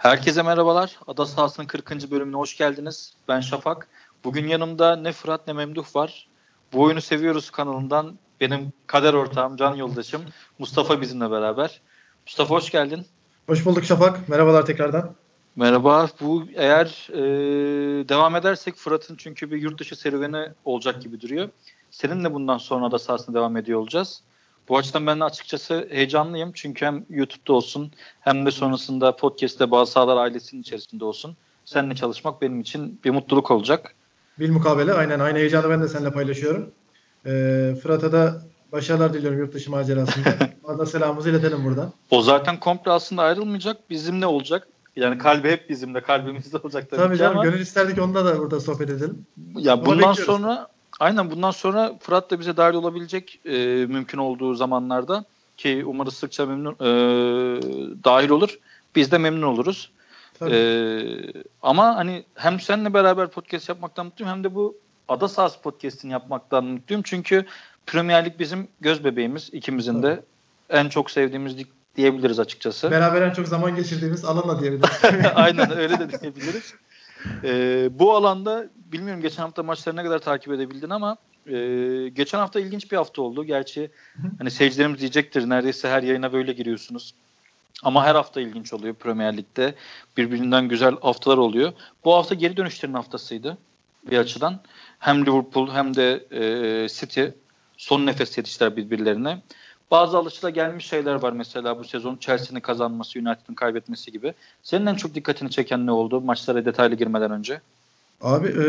[0.00, 0.98] Herkese merhabalar.
[1.06, 2.10] Ada sahasının 40.
[2.10, 3.14] bölümüne hoş geldiniz.
[3.28, 3.88] Ben Şafak.
[4.24, 6.28] Bugün yanımda ne Fırat ne Memduh var.
[6.72, 10.22] Bu oyunu seviyoruz kanalından benim kader ortağım, can yoldaşım
[10.58, 11.80] Mustafa bizimle beraber.
[12.26, 13.06] Mustafa hoş geldin.
[13.46, 14.28] Hoş bulduk Şafak.
[14.28, 15.14] Merhabalar tekrardan.
[15.56, 16.08] Merhaba.
[16.20, 17.22] Bu eğer e,
[18.08, 21.48] devam edersek Fırat'ın çünkü bir yurt dışı serüveni olacak gibi duruyor.
[21.90, 24.22] Seninle bundan sonra da sahasına devam ediyor olacağız.
[24.70, 26.52] Bu açıdan ben açıkçası heyecanlıyım.
[26.54, 31.36] Çünkü hem YouTube'da olsun hem de sonrasında podcast'te bazı sahalar ailesinin içerisinde olsun.
[31.64, 33.94] Seninle çalışmak benim için bir mutluluk olacak.
[34.38, 36.70] Bil mukabele aynen aynı heyecanı ben de seninle paylaşıyorum.
[37.26, 38.42] Ee, Fırat'a da
[38.72, 40.28] başarılar diliyorum yurt dışı macerasında.
[40.64, 41.92] Ona selamımızı iletelim buradan.
[42.10, 43.90] O zaten komple aslında ayrılmayacak.
[43.90, 44.68] Bizimle olacak.
[44.96, 46.00] Yani kalbi hep bizimle.
[46.00, 47.44] Kalbimizde olacak tabii, tabii ki canım, ama.
[47.44, 49.26] Gönül isterdik onda da burada sohbet edelim.
[49.56, 50.24] Ya Ama bundan bekliyoruz.
[50.24, 50.68] sonra
[51.00, 55.24] Aynen bundan sonra Fırat da bize dahil olabilecek e, mümkün olduğu zamanlarda
[55.56, 56.86] ki umarız sıkça memnun e,
[58.04, 58.58] dahil olur.
[58.96, 59.90] Biz de memnun oluruz.
[60.50, 61.02] E,
[61.62, 64.76] ama hani hem seninle beraber podcast yapmaktan mutluyum hem de bu
[65.08, 67.02] Ada Sahası podcast'ini yapmaktan mutluyum.
[67.02, 67.46] Çünkü
[67.86, 70.16] Premier Lig bizim göz bebeğimiz ikimizin Tabii.
[70.16, 70.22] de
[70.70, 72.90] en çok sevdiğimiz lig diyebiliriz açıkçası.
[72.90, 75.00] Beraber en çok zaman geçirdiğimiz alanla diyebiliriz.
[75.34, 76.74] Aynen öyle de diyebiliriz.
[77.44, 81.54] E, bu alanda bilmiyorum geçen hafta maçları ne kadar takip edebildin ama e,
[82.08, 83.44] geçen hafta ilginç bir hafta oldu.
[83.44, 83.90] Gerçi
[84.38, 87.14] hani seyircilerimiz diyecektir neredeyse her yayına böyle giriyorsunuz.
[87.82, 89.74] Ama her hafta ilginç oluyor Premier Lig'de.
[90.16, 91.72] Birbirinden güzel haftalar oluyor.
[92.04, 93.58] Bu hafta geri dönüşlerin haftasıydı
[94.10, 94.60] bir açıdan.
[94.98, 97.24] Hem Liverpool hem de e, City
[97.76, 99.42] son nefes yetiştiler birbirlerine.
[99.90, 104.34] Bazı alışıla gelmiş şeyler var mesela bu sezon Chelsea'nin kazanması, United'ın kaybetmesi gibi.
[104.62, 107.60] Senin en çok dikkatini çeken ne oldu maçlara detaylı girmeden önce?
[108.20, 108.66] Abi e,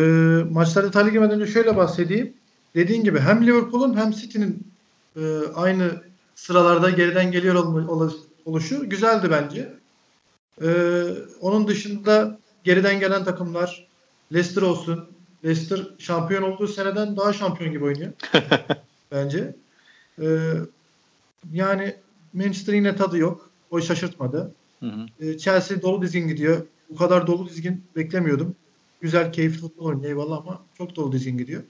[0.53, 2.33] maçlara detaylı girmeden önce şöyle bahsedeyim.
[2.75, 4.67] Dediğin gibi hem Liverpool'un hem City'nin
[5.15, 5.21] e,
[5.55, 5.91] aynı
[6.35, 8.11] sıralarda geriden geliyor ol,
[8.45, 9.73] oluşu güzeldi bence.
[10.63, 10.69] E,
[11.41, 13.87] onun dışında geriden gelen takımlar
[14.33, 15.09] Leicester olsun.
[15.45, 18.11] Leicester şampiyon olduğu seneden daha şampiyon gibi oynuyor.
[19.11, 19.55] bence.
[20.21, 20.27] E,
[21.53, 21.95] yani
[22.33, 23.49] Manchester yine tadı yok.
[23.71, 24.51] O şaşırtmadı.
[24.79, 25.25] Hı hı.
[25.25, 26.65] E, Chelsea dolu dizgin gidiyor.
[26.89, 28.55] Bu kadar dolu dizgin beklemiyordum.
[29.01, 31.63] Güzel, keyifli futbol oynuyor eyvallah ama çok dolu dizgin gidiyor.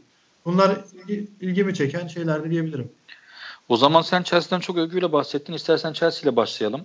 [0.45, 2.91] Bunlar ilgi, ilgimi çeken şeylerdi diyebilirim.
[3.69, 5.53] O zaman sen Chelsea'den çok övgüyle bahsettin.
[5.53, 6.81] İstersen Chelsea ile başlayalım.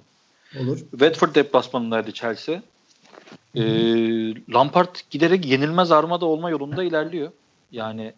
[0.61, 0.79] Olur.
[0.79, 2.63] Watford deplasmanındaydı Chelsea.
[3.55, 3.63] Ee,
[4.53, 7.33] Lampard giderek yenilmez armada olma yolunda ilerliyor.
[7.73, 8.15] Yani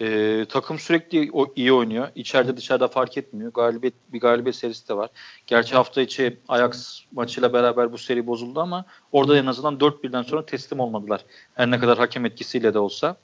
[0.00, 2.08] e, takım sürekli o, iyi oynuyor.
[2.14, 3.52] İçeride dışarıda fark etmiyor.
[3.52, 5.10] Galibiyet bir galibiyet serisi de var.
[5.46, 10.46] Gerçi hafta içi Ajax maçıyla beraber bu seri bozuldu ama orada en azından 4-1'den sonra
[10.46, 11.24] teslim olmadılar.
[11.54, 13.16] Her ne kadar hakem etkisiyle de olsa.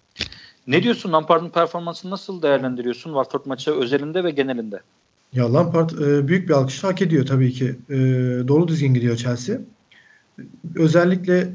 [0.66, 4.80] Ne diyorsun Lampard'ın performansını nasıl değerlendiriyorsun Watford maçı özelinde ve genelinde?
[5.32, 7.76] Ya Lampard e, büyük bir alkış hak ediyor tabii ki.
[7.90, 7.96] E,
[8.48, 9.58] dolu dizgin gidiyor Chelsea.
[10.74, 11.48] Özellikle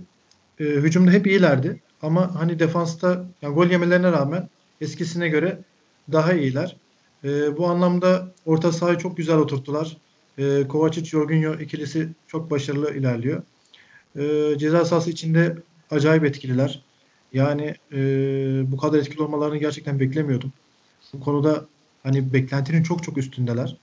[0.59, 1.81] e, hücumda hep iyilerdi.
[2.01, 4.49] Ama hani defansta yani gol yemelerine rağmen
[4.81, 5.59] eskisine göre
[6.11, 6.75] daha iyiler.
[7.23, 9.97] E, bu anlamda orta sahayı çok güzel oturttular.
[10.37, 13.43] E, Kovacic Jorginho ikilisi çok başarılı ilerliyor.
[14.15, 15.57] E, ceza sahası içinde
[15.91, 16.81] acayip etkililer.
[17.33, 17.97] Yani e,
[18.71, 20.53] bu kadar etkili olmalarını gerçekten beklemiyordum.
[21.13, 21.65] Bu konuda
[22.03, 23.77] hani beklentinin çok çok üstündeler.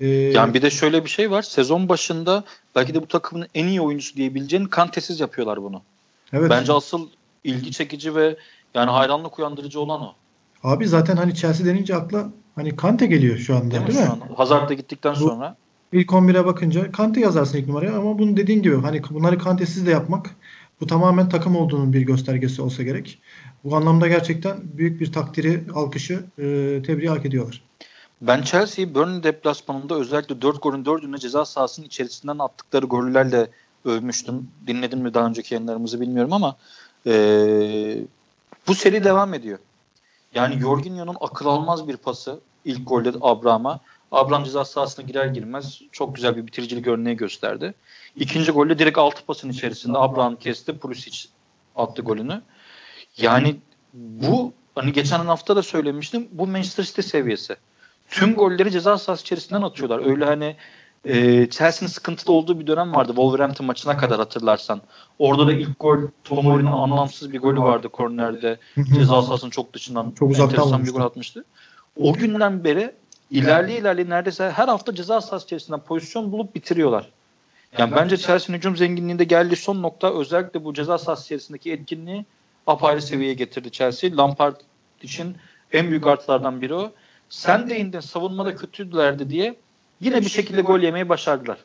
[0.00, 1.42] Ee, yani bir de şöyle bir şey var.
[1.42, 5.82] Sezon başında belki de bu takımın en iyi oyuncusu diyebileceğin kantesiz yapıyorlar bunu.
[6.32, 6.50] Evet.
[6.50, 7.08] Bence asıl
[7.44, 8.36] ilgi çekici ve
[8.74, 10.14] yani hayranlık uyandırıcı olan o.
[10.64, 14.06] Abi zaten hani Chelsea denince akla hani Kante geliyor şu anda değil, değil mi?
[14.06, 14.34] Şu an.
[14.36, 15.56] Hazard da gittikten bu, sonra.
[15.92, 19.90] İlk 11'e bakınca Kante yazarsın ilk numaraya ama bunu dediğin gibi hani bunları Kante'siz de
[19.90, 20.30] yapmak
[20.80, 23.18] bu tamamen takım olduğunun bir göstergesi olsa gerek.
[23.64, 26.42] Bu anlamda gerçekten büyük bir takdiri, alkışı, e,
[26.86, 27.62] tebriği hak ediyorlar.
[28.20, 33.46] Ben Chelsea'yi Burnley deplasmanında özellikle 4 golün 4'ünü ceza sahasının içerisinden attıkları gollerle
[33.84, 34.48] övmüştüm.
[34.66, 36.56] Dinledin mi daha önceki yayınlarımızı bilmiyorum ama
[37.06, 37.12] e,
[38.68, 39.58] bu seri devam ediyor.
[40.34, 43.80] Yani Jorginho'nun akıl almaz bir pası ilk golde Abraham'a.
[44.12, 47.74] Abraham ceza sahasına girer girmez çok güzel bir bitiricilik örneği gösterdi.
[48.16, 50.78] İkinci golde direkt altı pasın içerisinde Abraham kesti.
[50.78, 51.28] Pulisic
[51.76, 52.42] attı golünü.
[53.16, 53.56] Yani
[53.94, 56.28] bu hani geçen hafta da söylemiştim.
[56.32, 57.56] Bu Manchester City seviyesi.
[58.08, 60.06] Tüm golleri ceza sahası içerisinden atıyorlar.
[60.06, 60.56] Öyle hani
[61.04, 63.08] e, Chelsea'nin sıkıntılı olduğu bir dönem vardı.
[63.08, 64.80] Wolverhampton maçına kadar hatırlarsan.
[65.18, 68.58] Orada da ilk gol Tomori'nin anlamsız bir golü vardı kornerde.
[68.94, 71.44] ceza sahasının çok dışından çok enteresan bir gol atmıştı.
[71.96, 72.94] O günden beri
[73.30, 77.10] ilerleye ilerleye neredeyse her hafta ceza sahası içerisinden pozisyon bulup bitiriyorlar.
[77.78, 82.24] Yani bence Chelsea'nin hücum zenginliğinde geldiği son nokta özellikle bu ceza sahası içerisindeki etkinliği
[82.66, 84.16] apayrı seviyeye getirdi Chelsea.
[84.16, 84.56] Lampard
[85.02, 85.36] için
[85.72, 86.92] en büyük artılardan biri o.
[87.28, 89.56] Sen de indin savunmada kötüydülerdi diye
[90.00, 91.58] yine bir şekilde gol yemeyi başardılar.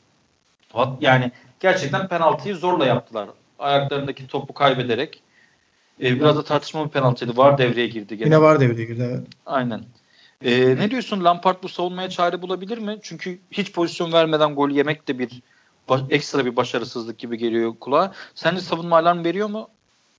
[1.01, 3.29] Yani gerçekten penaltıyı zorla yaptılar.
[3.59, 5.21] Ayaklarındaki topu kaybederek.
[6.01, 7.37] Ee, biraz da tartışmalı bir penaltıydı.
[7.37, 8.17] Var devreye girdi.
[8.17, 8.27] Gene.
[8.27, 9.27] Yine var devreye girdi evet.
[9.45, 9.83] Aynen.
[10.45, 12.97] Ee, ne diyorsun Lampard bu savunmaya çare bulabilir mi?
[13.01, 15.41] Çünkü hiç pozisyon vermeden gol yemek de bir
[16.09, 18.13] ekstra bir başarısızlık gibi geliyor kulağa.
[18.35, 19.69] Sence savunma alarm veriyor mu?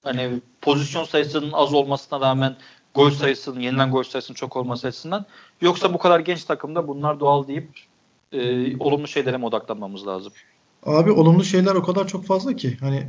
[0.03, 0.31] Hani
[0.61, 2.57] pozisyon sayısının az olmasına rağmen
[2.95, 5.27] gol sayısının, yenilen gol sayısının çok olması açısından.
[5.61, 7.69] Yoksa bu kadar genç takımda bunlar doğal deyip
[8.33, 10.33] e, olumlu şeylere mi odaklanmamız lazım?
[10.87, 12.77] Abi olumlu şeyler o kadar çok fazla ki.
[12.81, 13.09] Hani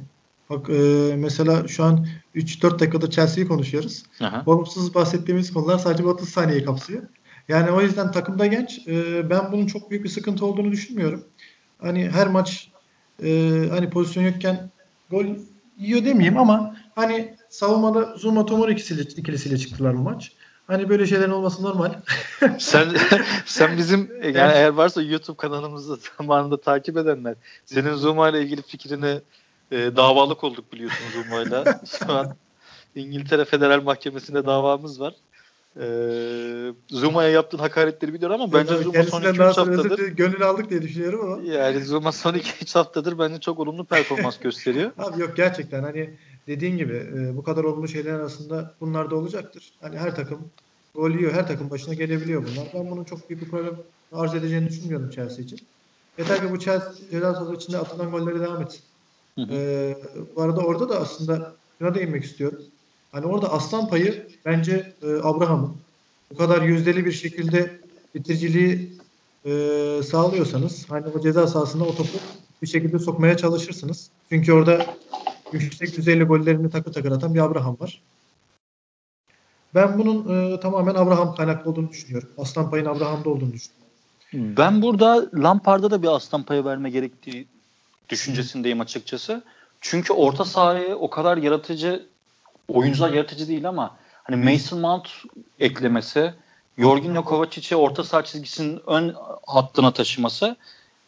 [0.49, 4.03] bak e, mesela şu an 3-4 dakikada Chelsea'yi konuşuyoruz.
[4.21, 4.43] Aha.
[4.45, 7.03] Olumsuz bahsettiğimiz konular sadece 30 saniyeyi kapsıyor.
[7.47, 8.87] Yani o yüzden takımda genç.
[8.87, 11.23] E, ben bunun çok büyük bir sıkıntı olduğunu düşünmüyorum.
[11.81, 12.71] Hani her maç
[13.23, 14.69] e, hani pozisyon yokken
[15.09, 15.25] gol
[15.77, 20.31] yiyor demeyeyim ama hani savunmada Zuma Tomor ikisiyle, ikilisiyle çıktılar bu maç.
[20.67, 21.93] Hani böyle şeylerin olması normal.
[22.59, 22.87] sen
[23.45, 24.55] sen bizim yani evet.
[24.55, 27.35] eğer varsa YouTube kanalımızı zamanında takip edenler
[27.65, 29.21] senin Zuma ile ilgili fikrini
[29.71, 31.63] e, davalık olduk biliyorsun Zuma ile.
[31.99, 32.35] Şu an
[32.95, 35.13] İngiltere Federal Mahkemesi'nde davamız var.
[35.79, 41.31] Ee, Zuma'ya yaptığın hakaretleri biliyorum ama bence Zuma son 2-3 haftadır gönül aldık diye düşünüyorum
[41.31, 41.53] ama.
[41.53, 44.91] Yani Zuma son 2-3 haftadır bence çok olumlu performans gösteriyor.
[44.97, 46.13] Abi yok gerçekten hani
[46.47, 49.73] dediğin gibi e, bu kadar olumlu şeyler arasında bunlar da olacaktır.
[49.81, 50.39] Hani her takım
[50.95, 51.33] gol yiyor.
[51.33, 52.67] Her takım başına gelebiliyor bunlar.
[52.73, 53.75] Ben bunun çok büyük bir problem
[54.11, 55.59] arz edeceğini düşünmüyorum Chelsea için.
[56.17, 58.81] Yeter ki bu Chelsea ceza sahası içinde atılan golleri devam etsin.
[59.35, 59.47] Hı hı.
[59.51, 59.97] Ee,
[60.35, 62.61] bu arada orada da aslında şuna değinmek istiyorum.
[63.11, 65.75] Hani orada aslan payı bence e, Abraham'ın.
[66.31, 67.79] Bu kadar yüzdeli bir şekilde
[68.15, 68.97] bitiriciliği
[69.45, 69.51] e,
[70.03, 72.17] sağlıyorsanız hani o ceza sahasında o topu
[72.61, 74.09] bir şekilde sokmaya çalışırsınız.
[74.29, 74.85] Çünkü orada
[75.53, 78.01] yüksek düzeyli gollerini takı takır atan bir Abraham var.
[79.75, 82.29] Ben bunun e, tamamen Abraham kaynaklı olduğunu düşünüyorum.
[82.37, 83.81] Aslan payın Abraham'da olduğunu düşünüyorum.
[84.33, 87.47] Ben burada Lampard'a da bir aslan payı verme gerektiği
[88.09, 89.43] düşüncesindeyim açıkçası.
[89.81, 92.05] Çünkü orta sahaya o kadar yaratıcı
[92.67, 95.09] oyuncular yaratıcı değil ama hani Mason Mount
[95.59, 96.33] eklemesi,
[96.77, 99.15] Jorginho Kovacic'i orta saha çizgisinin ön
[99.47, 100.55] hattına taşıması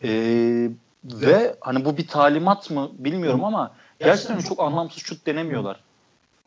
[0.03, 0.69] e,
[1.05, 5.79] ve hani bu bir talimat mı bilmiyorum ama gerçekten çok anlamsız şut denemiyorlar.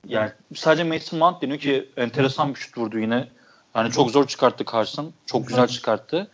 [0.08, 3.28] Yani sadece Mason Mount deniyor ki enteresan bir şut vurdu yine.
[3.72, 5.12] Hani çok zor çıkarttı Carson.
[5.26, 6.28] Çok güzel çıkarttı.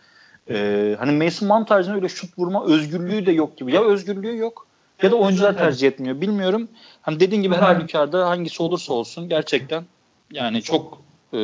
[0.49, 3.73] Ee, hani Mason Mount tarzında öyle şut vurma özgürlüğü de yok gibi.
[3.73, 4.67] Ya özgürlüğü yok
[5.01, 6.21] ya da oyuncular tercih etmiyor.
[6.21, 6.67] Bilmiyorum.
[7.01, 9.85] Hani dediğin gibi her halükarda hangisi olursa olsun gerçekten
[10.31, 11.01] yani çok
[11.33, 11.39] e,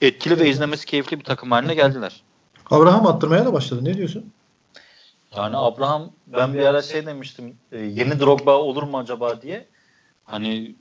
[0.00, 2.22] etkili ve izlemesi keyifli bir takım haline geldiler.
[2.70, 3.84] Abraham attırmaya da başladı.
[3.84, 4.32] Ne diyorsun?
[5.36, 7.56] Yani Abraham ben bir ara şey demiştim.
[7.72, 9.66] E, yeni Drogba olur mu acaba diye.
[10.24, 10.74] Hani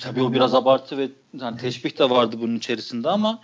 [0.00, 1.08] tabii o biraz abartı ve
[1.40, 3.40] yani teşbih de vardı bunun içerisinde ama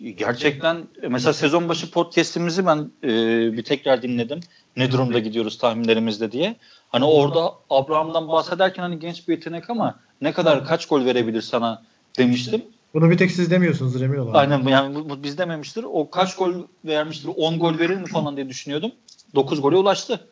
[0.00, 3.08] gerçekten mesela sezon başı podcast'imizi ben e,
[3.52, 4.40] bir tekrar dinledim.
[4.76, 6.56] Ne durumda gidiyoruz tahminlerimizde diye.
[6.88, 11.82] Hani orada Abraham'dan bahsederken hani genç bir yetenek ama ne kadar kaç gol verebilir sana
[12.18, 12.62] demiştim.
[12.94, 14.34] Bunu bir tek siz demiyorsunuz emin olun.
[14.34, 15.84] Aynen yani bu, bu biz dememiştir.
[15.92, 16.52] O kaç gol
[16.84, 17.30] vermiştir?
[17.36, 18.92] 10 gol verir mi falan diye düşünüyordum.
[19.34, 20.26] 9 gole ulaştı.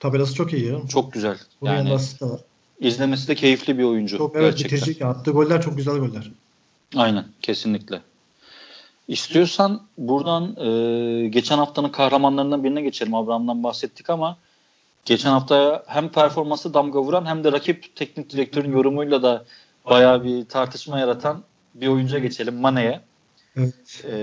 [0.00, 0.78] Tabelası çok iyi ya.
[0.88, 1.38] Çok güzel.
[1.60, 2.00] Bunun yani, var.
[2.80, 4.18] İzlemesi de keyifli bir oyuncu.
[4.18, 5.06] Çok evet bitirici.
[5.06, 6.30] Attığı goller çok güzel goller.
[6.96, 8.00] Aynen kesinlikle.
[9.08, 13.14] İstiyorsan buradan e, geçen haftanın kahramanlarından birine geçelim.
[13.14, 14.36] Abraham'dan bahsettik ama
[15.04, 19.44] geçen hafta hem performansı damga vuran hem de rakip teknik direktörün yorumuyla da
[19.90, 21.42] bayağı bir tartışma yaratan
[21.80, 22.54] bir oyuncuya geçelim.
[22.54, 23.00] Mane'ye.
[23.56, 24.04] Evet.
[24.04, 24.16] Ee,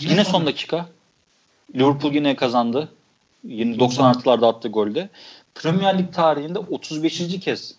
[0.00, 0.86] yine son dakika.
[1.74, 2.88] Liverpool yine kazandı.
[3.44, 5.08] Yine 90 artılarda attı golde.
[5.54, 7.40] Premier Lig tarihinde 35.
[7.40, 7.74] kez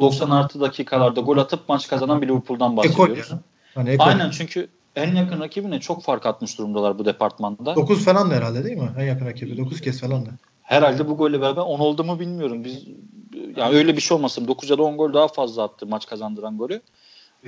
[0.00, 3.30] 90 artı dakikalarda gol atıp maç kazanan bir Liverpool'dan bahsediyoruz.
[3.74, 7.76] Hani Aynen çünkü en yakın rakibine çok fark atmış durumdalar bu departmanda.
[7.76, 8.90] 9 falan da herhalde değil mi?
[8.98, 10.30] En yakın rakibi 9 kez falan da.
[10.62, 12.64] Herhalde bu golle beraber 10 oldu mu bilmiyorum.
[12.64, 12.84] Biz
[13.56, 14.48] yani öyle bir şey olmasın.
[14.48, 16.80] 9 ya da 10 gol daha fazla attı maç kazandıran golü.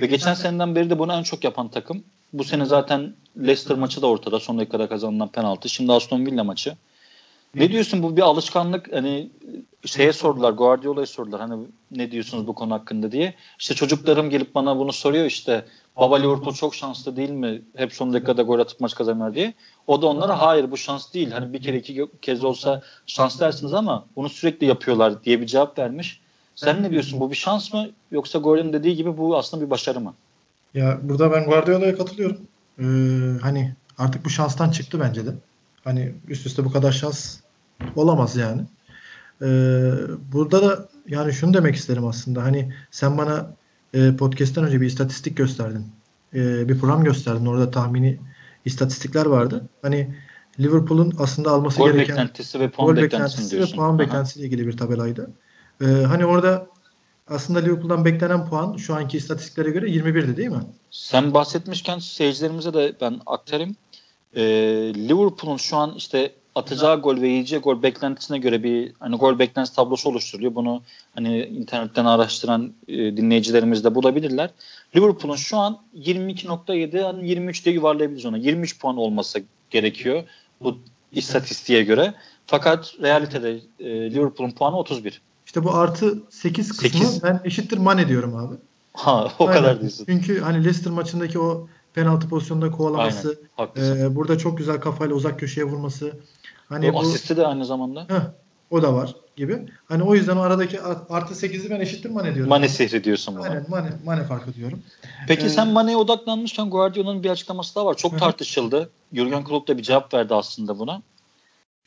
[0.01, 2.03] Ve geçen seneden beri de bunu en çok yapan takım.
[2.33, 4.39] Bu sene zaten Leicester maçı da ortada.
[4.39, 5.69] Son dakikada kazanılan penaltı.
[5.69, 6.75] Şimdi Aston Villa maçı.
[7.55, 9.29] Ne diyorsun bu bir alışkanlık hani
[9.85, 13.33] şeye sordular Guardiola'ya sordular hani ne diyorsunuz bu konu hakkında diye.
[13.59, 15.65] İşte çocuklarım gelip bana bunu soruyor işte
[15.97, 17.61] baba Liverpool çok şanslı değil mi?
[17.75, 19.53] Hep son dakikada gol atıp maç kazanır diye.
[19.87, 21.31] O da onlara hayır bu şans değil.
[21.31, 25.79] Hani bir kere iki kez olsa şans dersiniz ama bunu sürekli yapıyorlar diye bir cevap
[25.79, 26.21] vermiş.
[26.55, 27.19] Sen ne diyorsun?
[27.19, 27.89] Bu bir şans mı?
[28.11, 30.13] Yoksa Gordon dediği gibi bu aslında bir başarı mı?
[30.73, 32.37] Ya burada ben Guardiola'ya katılıyorum.
[32.79, 32.83] Ee,
[33.41, 35.29] hani artık bu şanstan çıktı bence de.
[35.83, 37.39] Hani üst üste bu kadar şans
[37.95, 38.61] olamaz yani.
[39.41, 39.45] Ee,
[40.33, 42.43] burada da yani şunu demek isterim aslında.
[42.43, 43.51] Hani sen bana
[43.93, 45.85] e, podcast'ten önce bir istatistik gösterdin.
[46.33, 47.45] E, bir program gösterdin.
[47.45, 48.19] Orada tahmini
[48.65, 49.69] istatistikler vardı.
[49.81, 50.15] Hani
[50.59, 53.75] Liverpool'un aslında alması gol gereken beklentisi ve puan gol beklentisi ve diyorsun.
[53.75, 53.99] puan Aha.
[53.99, 55.31] beklentisiyle ilgili bir tabelaydı.
[55.81, 56.67] Ee, hani orada
[57.27, 60.63] aslında Liverpool'dan beklenen puan şu anki istatistiklere göre 21'di değil mi?
[60.91, 63.75] Sen bahsetmişken seyircilerimize de ben aktarayım.
[64.35, 64.41] Ee,
[64.95, 69.75] Liverpool'un şu an işte atacağı gol ve yiyeceği gol beklentisine göre bir hani gol beklentisi
[69.75, 70.55] tablosu oluşturuluyor.
[70.55, 70.81] Bunu
[71.15, 74.49] hani internetten araştıran e, dinleyicilerimiz de bulabilirler.
[74.95, 78.37] Liverpool'un şu an 22.7 hani 23 diye yuvarlayabiliriz ona.
[78.37, 80.23] 23 puan olması gerekiyor
[80.61, 80.77] bu
[81.11, 82.13] istatistiğe göre.
[82.47, 85.21] Fakat realitede e, Liverpool'un puanı 31.
[85.45, 87.23] İşte bu artı 8 kısmı Sekiz.
[87.23, 88.55] ben eşittir Mane diyorum abi.
[88.93, 89.61] Ha o Aynen.
[89.61, 90.05] kadar diyorsun.
[90.05, 94.05] Çünkü hani Leicester maçındaki o penaltı pozisyonunda kovalaması, Aynen.
[94.05, 96.13] E, burada çok güzel kafayla uzak köşeye vurması.
[96.69, 98.01] Hani o bu asisti de aynı zamanda.
[98.01, 98.21] Heh,
[98.71, 99.65] o da var gibi.
[99.85, 102.49] Hani o yüzden o aradaki art- artı 8'i ben eşittir Mane diyorum.
[102.49, 103.43] Mane sihri diyorsun buna.
[103.43, 104.83] Aynen Mane, Mane farkı diyorum.
[105.27, 107.93] Peki Ee, sen Mane'ye odaklanmışken Guardiola'nın bir açıklaması daha var.
[107.97, 108.17] Çok hı.
[108.17, 108.89] tartışıldı.
[109.13, 111.01] Jurgen Klopp da bir cevap verdi aslında buna.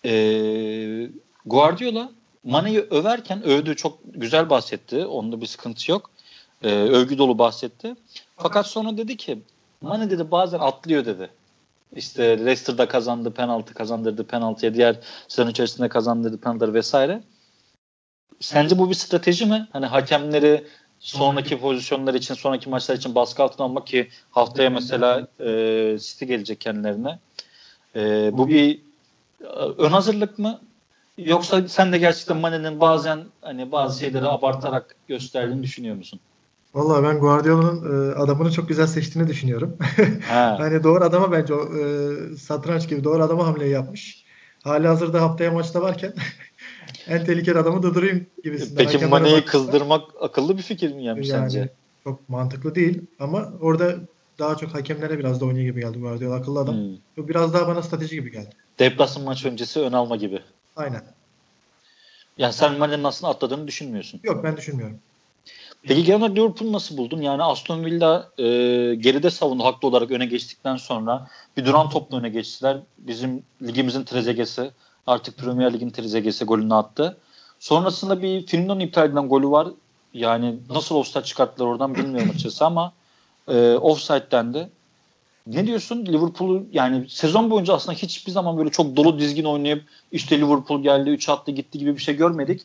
[0.04, 1.10] Ee,
[1.46, 2.10] Guardiola
[2.44, 5.06] Mane'yi överken övdü çok güzel bahsetti.
[5.06, 6.10] Onda bir sıkıntı yok.
[6.62, 7.94] Ee, övgü dolu bahsetti.
[8.36, 9.38] Fakat sonra dedi ki
[9.80, 11.30] Mane dedi bazen atlıyor dedi.
[11.96, 14.96] İşte Leicester'da kazandı, penaltı kazandırdı, penaltıya diğer
[15.28, 17.22] sezon içerisinde kazandırdı penaltıları vesaire.
[18.40, 19.68] Sence bu bir strateji mi?
[19.72, 20.64] Hani hakemleri
[20.98, 26.60] sonraki pozisyonlar için, sonraki maçlar için baskı altına almak ki haftaya mesela e, City gelecek
[26.60, 27.18] kendilerine.
[27.96, 28.80] E, bu bir
[29.40, 29.46] e,
[29.78, 30.60] ön hazırlık mı?
[31.18, 36.20] Yoksa sen de gerçekten Mane'nin bazen hani bazı şeyleri abartarak gösterdiğini düşünüyor musun?
[36.74, 39.76] Vallahi ben Guardiola'nın e, adamını çok güzel seçtiğini düşünüyorum.
[40.28, 40.56] Ha.
[40.58, 41.82] hani doğru adama bence o e,
[42.36, 44.24] satranç gibi doğru adama hamleyi yapmış.
[44.64, 46.12] Hali hazırda haftaya maçta varken
[47.08, 48.86] en tehlikeli adamı durdurayım gibisinden.
[48.86, 51.72] Peki Mane'yi kızdırmak akıllı bir fikir mi yani, yani sence?
[52.04, 53.94] çok mantıklı değil ama orada
[54.38, 56.74] daha çok hakemlere biraz da oynuyor gibi geldi Guardiola akıllı adam.
[57.16, 57.28] Hmm.
[57.28, 58.50] Biraz daha bana strateji gibi geldi.
[58.78, 60.40] Deplasman maç öncesi ön alma gibi.
[60.76, 61.02] Aynen.
[62.38, 64.20] Yani sen Mane'nin aslında atladığını düşünmüyorsun.
[64.24, 64.98] Yok ben düşünmüyorum.
[65.82, 67.20] Peki genel olarak Liverpool'u nasıl buldun?
[67.20, 68.44] Yani Aston Villa e,
[68.94, 72.78] geride savundu haklı olarak öne geçtikten sonra bir duran topla öne geçtiler.
[72.98, 74.70] Bizim ligimizin trezegesi
[75.06, 77.16] artık Premier Lig'in trezegesi golünü attı.
[77.58, 79.68] Sonrasında bir Firmino'nun iptal edilen golü var.
[80.14, 82.92] Yani nasıl offside çıkarttılar oradan bilmiyorum açıkçası ama
[83.48, 84.70] e, offside'den de.
[85.46, 86.06] Ne diyorsun?
[86.06, 91.10] Liverpool'u yani sezon boyunca aslında hiçbir zaman böyle çok dolu dizgin oynayıp işte Liverpool geldi
[91.10, 92.62] 3 attı gitti gibi bir şey görmedik.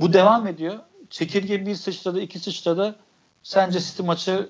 [0.00, 0.78] Bu devam ediyor.
[1.10, 2.96] Çekirge bir sıçradı, iki sıçradı.
[3.42, 4.48] Sence City maçı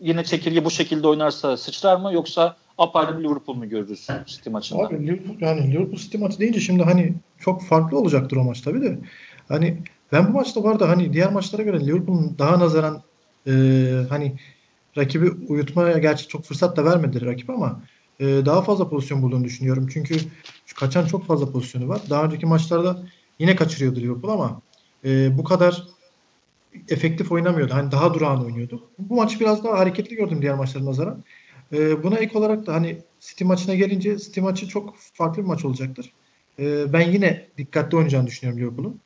[0.00, 4.86] yine çekirge bu şekilde oynarsa sıçrar mı yoksa apayrı bir Liverpool mu görürüz City maçında?
[4.86, 8.82] Abi Liverpool, yani Liverpool City maçı deyince şimdi hani çok farklı olacaktır o maç tabii
[8.82, 8.98] de.
[9.48, 9.78] Hani
[10.12, 13.02] ben bu maçta var da hani diğer maçlara göre Liverpool'un daha nazaran
[13.46, 13.52] e,
[14.08, 14.34] hani
[14.96, 17.82] rakibi uyutmaya gerçi çok fırsat da vermedi rakip ama
[18.20, 19.88] e, daha fazla pozisyon bulduğunu düşünüyorum.
[19.92, 20.16] Çünkü
[20.76, 22.00] kaçan çok fazla pozisyonu var.
[22.10, 23.02] Daha önceki maçlarda
[23.38, 24.60] yine kaçırıyordu Liverpool ama
[25.04, 25.82] e, bu kadar
[26.88, 27.74] efektif oynamıyordu.
[27.74, 28.90] Hani daha durağan oynuyordu.
[28.98, 31.24] Bu maçı biraz daha hareketli gördüm diğer maçlara nazaran.
[31.72, 35.64] E, buna ek olarak da hani City maçına gelince City maçı çok farklı bir maç
[35.64, 36.12] olacaktır.
[36.58, 39.00] E, ben yine dikkatli oynayacağını düşünüyorum Liverpool'un.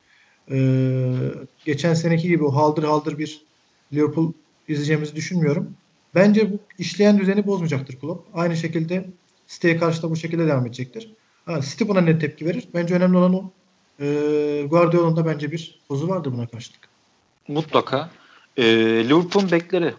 [0.51, 0.59] E,
[1.65, 3.43] geçen seneki gibi o haldır haldır bir
[3.93, 4.33] Liverpool
[4.69, 5.75] izleyeceğimizi düşünmüyorum.
[6.15, 8.29] Bence bu işleyen düzeni bozmayacaktır Klopp.
[8.35, 9.07] Aynı şekilde
[9.49, 11.15] City'ye karşı da bu şekilde devam edecektir.
[11.45, 12.69] Ha, City buna net tepki verir.
[12.75, 13.51] Bence önemli olan o.
[14.01, 14.07] E,
[14.71, 16.96] Guardiola'nın da bence bir pozu vardır buna karşılık.
[17.49, 18.11] Mutlaka.
[18.57, 18.65] Ee,
[19.09, 19.95] Liverpool'un bekleri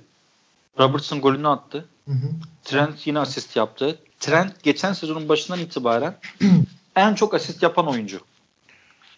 [0.80, 1.86] Robertson golünü attı.
[2.06, 2.28] Hı hı.
[2.64, 4.00] Trent yine asist yaptı.
[4.20, 6.18] Trent geçen sezonun başından itibaren
[6.96, 8.20] en çok asist yapan oyuncu.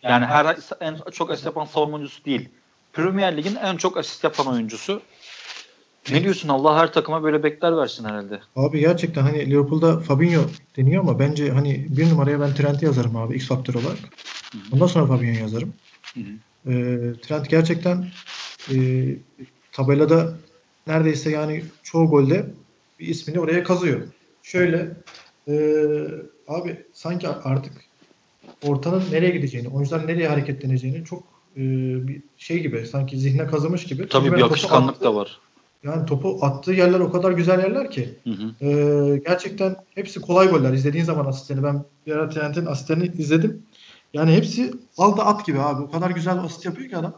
[0.03, 2.49] Yani her en çok asist yapan savunma oyuncusu değil.
[2.93, 5.01] Premier Lig'in en çok asist yapan oyuncusu.
[6.11, 8.41] Ne diyorsun Allah her takıma böyle bekler versin herhalde.
[8.55, 10.41] Abi gerçekten hani Liverpool'da Fabinho
[10.77, 13.97] deniyor ama bence hani bir numaraya ben Trent'i yazarım abi X faktör olarak.
[14.71, 15.73] Ondan sonra Fabinho'yu yazarım.
[16.13, 16.23] Hı hı.
[16.67, 18.05] Ee, Trent gerçekten
[18.71, 18.75] e,
[19.71, 20.33] tabelada
[20.87, 22.45] neredeyse yani çoğu golde
[22.99, 24.01] bir ismini oraya kazıyor.
[24.43, 24.97] Şöyle
[25.47, 25.53] e,
[26.47, 27.73] abi sanki artık
[28.63, 31.23] ortanın nereye gideceğini, oyuncuların nereye hareketleneceğini çok
[31.55, 31.61] e,
[32.07, 34.07] bir şey gibi sanki zihne kazımış gibi.
[34.07, 35.39] Tabii Çünkü bir akışkanlık attı- da var.
[35.83, 38.09] Yani topu attığı yerler o kadar güzel yerler ki.
[38.23, 38.65] Hı hı.
[38.65, 40.73] Ee, gerçekten hepsi kolay goller.
[40.73, 43.63] İzlediğin zaman asistlerini ben bir ara Trent'in asistlerini izledim.
[44.13, 45.83] Yani hepsi al da at gibi abi.
[45.83, 47.13] O kadar güzel asist yapıyor ki adam.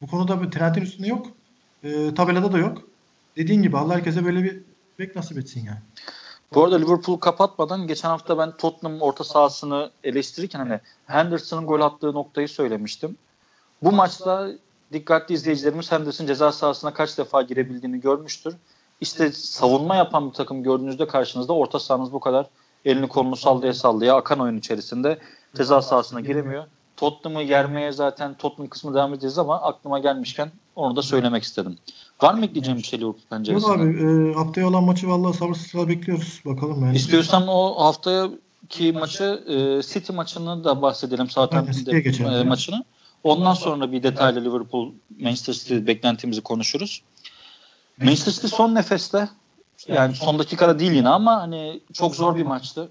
[0.00, 1.26] Bu konuda bir Trent'in üstünde yok.
[1.84, 2.78] Ee, tabelada da yok.
[3.36, 4.60] Dediğin gibi Allah herkese böyle bir
[4.98, 5.78] bek nasip etsin yani.
[6.54, 12.12] Bu arada Liverpool'u kapatmadan geçen hafta ben Tottenham orta sahasını eleştirirken hani Henderson'ın gol attığı
[12.12, 13.16] noktayı söylemiştim.
[13.82, 14.50] Bu maçta
[14.92, 18.54] dikkatli izleyicilerimiz Henderson ceza sahasına kaç defa girebildiğini görmüştür.
[19.00, 22.46] İşte savunma yapan bir takım gördüğünüzde karşınızda orta sahanız bu kadar
[22.84, 25.18] elini kolunu sallaya sallaya akan oyun içerisinde
[25.56, 26.64] ceza sahasına giremiyor.
[26.96, 31.78] Tottenham'ı yermeye zaten Tottenham kısmı devam edeceğiz ama aklıma gelmişken onu da söylemek istedim.
[32.22, 33.70] Var mı ekleyeceğim bir şey Liverpool penceresinde?
[33.70, 36.42] Yok abi e, haftaya olan maçı vallahi sabırsızlıkla bekliyoruz.
[36.44, 36.96] Bakalım yani.
[36.96, 38.28] İstiyorsan o haftaya
[38.68, 42.84] ki maçı e, City maçını da bahsedelim Southampton'da e, maçını.
[43.24, 47.02] Ondan sonra bir detaylı Liverpool Manchester City beklentimizi konuşuruz.
[48.00, 49.28] Manchester City son nefeste
[49.88, 52.88] yani son dakikada değil yine ama hani çok zor bir maçtı.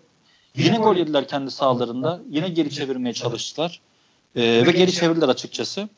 [0.57, 2.19] Yine gol yediler kendi sahalarında.
[2.29, 3.81] Yine geri çevirmeye çalıştılar.
[4.35, 5.89] Ee, ve geri çevirdiler açıkçası.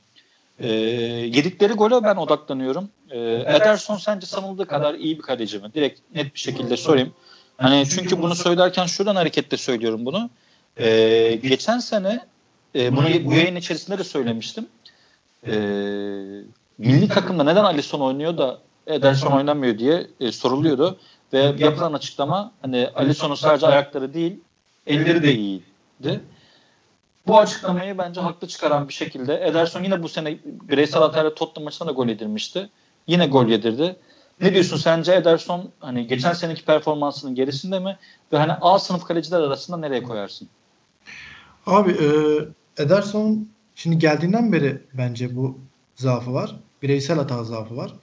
[0.60, 2.90] Ee, yedikleri gole ben odaklanıyorum.
[3.10, 3.20] Ee,
[3.56, 5.74] Ederson sence sanıldığı kadar iyi bir kaleci mi?
[5.74, 7.14] Direkt net bir şekilde sorayım.
[7.58, 10.30] Hani çünkü bunu söylerken şuradan hareketle söylüyorum bunu.
[10.78, 12.26] Ee, geçen sene
[12.76, 14.68] e, bunu bu yayın içerisinde de söylemiştim.
[15.48, 15.52] Ee,
[16.78, 20.98] milli takımda neden Alisson oynuyor da Ederson oynamıyor diye e, soruluyordu.
[21.34, 24.40] Ve yapılan açıklama hani Alisson'un sadece ayakları değil
[24.88, 26.22] elleri de iyiydi.
[27.28, 31.90] Bu açıklamayı bence haklı çıkaran bir şekilde Ederson yine bu sene bireysel hatayla Tottenham maçında
[31.90, 32.70] da gol yedirmişti.
[33.08, 33.96] Yine gol yedirdi.
[34.42, 37.98] Ne diyorsun sence Ederson hani geçen seneki performansının gerisinde mi
[38.34, 40.48] ve hani A sınıf kaleciler arasında nereye koyarsın?
[41.66, 42.08] Abi e,
[42.84, 45.58] Ederson şimdi geldiğinden beri bence bu
[45.96, 46.56] zaafı var.
[46.82, 47.94] Bireysel hata zaafı var.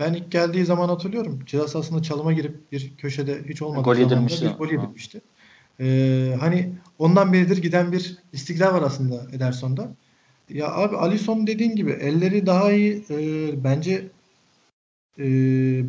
[0.00, 1.42] Ben ilk geldiği zaman hatırlıyorum.
[1.46, 4.46] Ceza sahasında çalıma girip bir köşede hiç olmadığı gol yedirmişti.
[4.46, 5.20] Bir gol yedirmişti.
[5.80, 9.88] Ee, hani ondan beridir giden bir istiklal var aslında Ederson'da.
[10.48, 13.04] Ya abi Alisson dediğin gibi elleri daha iyi.
[13.10, 14.08] E, bence
[15.18, 15.24] e,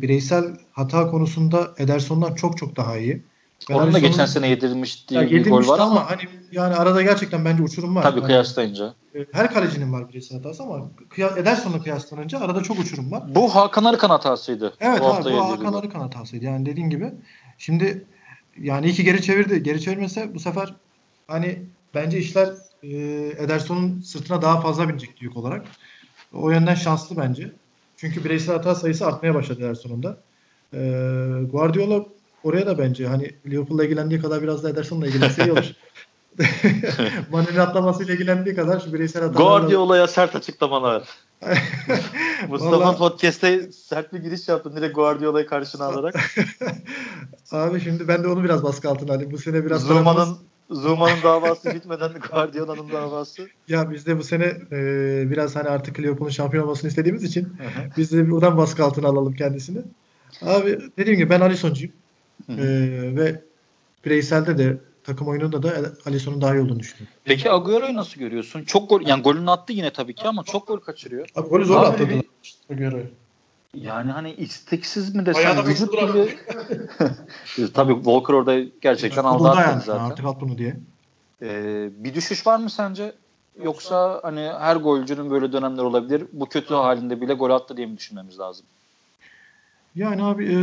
[0.02, 3.22] bireysel hata konusunda Ederson'dan çok çok daha iyi.
[3.70, 6.20] Ben Onun da geçen sene yedirilmiş diye bir gol var ama, ama hani
[6.52, 8.02] yani arada gerçekten bence uçurum var.
[8.02, 8.94] Tabii yani, kıyaslayınca.
[9.14, 13.34] E, her kalecinin var bireysel hatası ama kıya, Ederson'la kıyaslanınca arada çok uçurum var.
[13.34, 14.74] Bu Hakan Arıkan hatasıydı.
[14.80, 16.44] Evet bu abi bu Hakan Arıkan hatasıydı.
[16.44, 17.12] Yani dediğin gibi.
[17.58, 18.04] Şimdi
[18.60, 19.62] yani iyi ki geri çevirdi.
[19.62, 20.74] Geri çevirmese bu sefer
[21.26, 21.62] hani
[21.94, 22.48] bence işler
[22.82, 22.88] e,
[23.38, 25.66] Ederson'un sırtına daha fazla binecek yük olarak.
[26.32, 27.52] O yönden şanslı bence.
[27.96, 30.18] Çünkü bireysel hata sayısı artmaya başladı Ederson'un da.
[30.74, 30.80] E,
[31.52, 32.04] Guardiola
[32.44, 35.64] oraya da bence hani Liverpool'la ilgilendiği kadar biraz da Ederson'la ilgilense iyi olur.
[37.30, 39.58] Mane'nin atlamasıyla ilgilendiği kadar şu bireysel hatalarla...
[39.58, 41.02] Guardiola'ya sert açıklamalar.
[42.48, 42.98] Mustafa Vallahi...
[42.98, 46.14] Podcast'te sert bir giriş yaptın direkt Guardiola'yı karşına alarak.
[47.52, 49.32] Abi şimdi ben de onu biraz baskı altına alayım.
[49.32, 50.38] Bu sene biraz Zuma'nın
[50.70, 53.48] Zuma'nın davası bitmeden Guardiola'nın davası.
[53.68, 57.48] Ya biz de bu sene e, biraz hani artık Liverpool'un şampiyon olmasını istediğimiz için
[57.96, 59.78] biz de buradan baskı altına alalım kendisini.
[60.42, 61.92] Abi dediğim gibi ben Alisson'cuyum.
[62.48, 62.56] E,
[63.16, 63.42] ve
[64.04, 64.76] bireyselde de
[65.08, 67.16] takım oyununda da Alisson'un daha iyi olduğunu düşünüyorum.
[67.24, 68.64] Peki Agüero'yu nasıl görüyorsun?
[68.64, 71.28] Çok gol yani golünü attı yine tabii ki ama çok gol kaçırıyor.
[71.36, 72.08] Abi golü zor attı
[72.70, 73.06] Agüero'yu.
[73.74, 76.38] Yani hani isteksiz mi desem vücut gibi.
[77.74, 80.04] tabii Walker orada gerçekten aldı yani, zaten.
[80.04, 80.76] Artık at bunu diye.
[81.42, 83.12] Ee, bir düşüş var mı sence?
[83.62, 86.24] Yoksa hani her golcünün böyle dönemler olabilir.
[86.32, 88.66] Bu kötü halinde bile gol attı diye mi düşünmemiz lazım?
[89.94, 90.56] Yani abi e,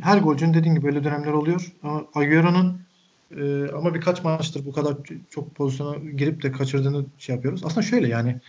[0.00, 1.72] her golcünün dediğin gibi böyle dönemler oluyor.
[1.82, 2.80] Ama Agüero'nun
[3.36, 4.96] e, ama birkaç maçtır bu kadar
[5.30, 7.62] çok pozisyona girip de kaçırdığını şey yapıyoruz.
[7.64, 8.40] Aslında şöyle yani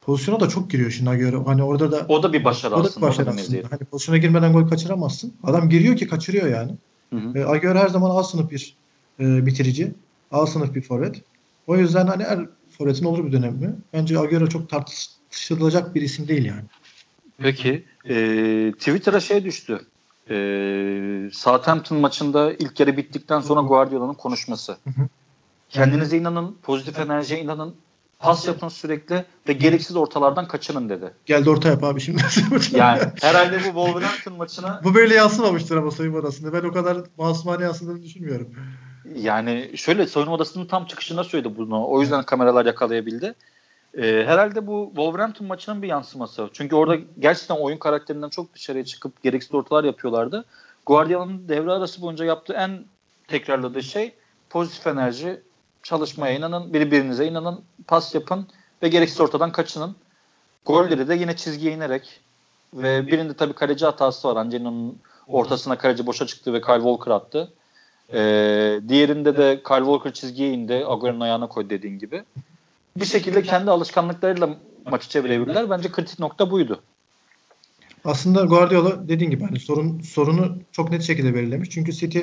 [0.00, 1.46] pozisyona da çok giriyor şimdi Agüero.
[1.46, 2.96] Hani orada da o da bir başarı o aslında.
[2.96, 3.62] Da bir başarı aslında.
[3.70, 5.34] Hani pozisyona girmeden gol kaçıramazsın.
[5.42, 6.72] Adam giriyor ki kaçırıyor yani.
[7.12, 7.38] Hı hı.
[7.38, 8.76] E, Agüero her zaman A sınıf bir
[9.20, 9.94] e, bitirici.
[10.30, 11.22] A sınıf bir forvet.
[11.66, 12.46] O yüzden hani her
[12.78, 13.74] forvetin olur bir dönemi.
[13.92, 16.62] Bence Agüero çok tartışılacak bir isim değil yani.
[17.38, 17.84] Peki.
[18.08, 18.14] E,
[18.78, 19.80] Twitter'a şey düştü.
[20.30, 24.76] E, Southampton maçında ilk yarı bittikten sonra Guardiola'nın konuşması.
[25.68, 27.74] Kendinize inanın, pozitif enerjiye inanın,
[28.18, 31.12] pas yapın sürekli ve gereksiz ortalardan kaçının dedi.
[31.26, 32.22] Geldi orta yap abi şimdi.
[32.72, 36.52] yani herhalde bu Wolverhampton maçına bu böyle yansımamıştır ama soyunma odasında.
[36.52, 38.48] Ben o kadar masumane yansıdığını düşünmüyorum.
[39.14, 41.86] Yani şöyle soyunma odasının tam çıkışında söyledi bunu.
[41.88, 43.34] O yüzden kameralar yakalayabildi.
[43.96, 46.48] Ee, herhalde bu Wolverhampton maçının bir yansıması.
[46.52, 50.44] Çünkü orada gerçekten oyun karakterinden çok dışarıya çıkıp gereksiz ortalar yapıyorlardı.
[50.86, 52.84] Guardiola'nın devre arası boyunca yaptığı en
[53.28, 54.14] tekrarladığı şey
[54.50, 55.40] pozitif enerji,
[55.82, 58.46] çalışmaya inanın, birbirinize inanın, pas yapın
[58.82, 59.96] ve gereksiz ortadan kaçının.
[60.66, 62.20] Golleri de yine çizgiye inerek
[62.74, 64.36] ve birinde tabii kaleci hatası var.
[64.36, 67.52] Angelino'nun ortasına kaleci boşa çıktı ve Kyle Walker attı.
[68.12, 70.84] Ee, diğerinde de Kyle Walker çizgiye indi.
[70.86, 72.24] Agüero'nun ayağına koydu dediğin gibi.
[72.96, 74.56] Bir şekilde kendi alışkanlıklarıyla
[74.90, 75.70] maçı çevirebilirler.
[75.70, 76.82] Bence kritik nokta buydu.
[78.04, 81.70] Aslında Guardiola dediğin gibi hani sorun sorunu çok net şekilde belirlemiş.
[81.70, 82.20] Çünkü City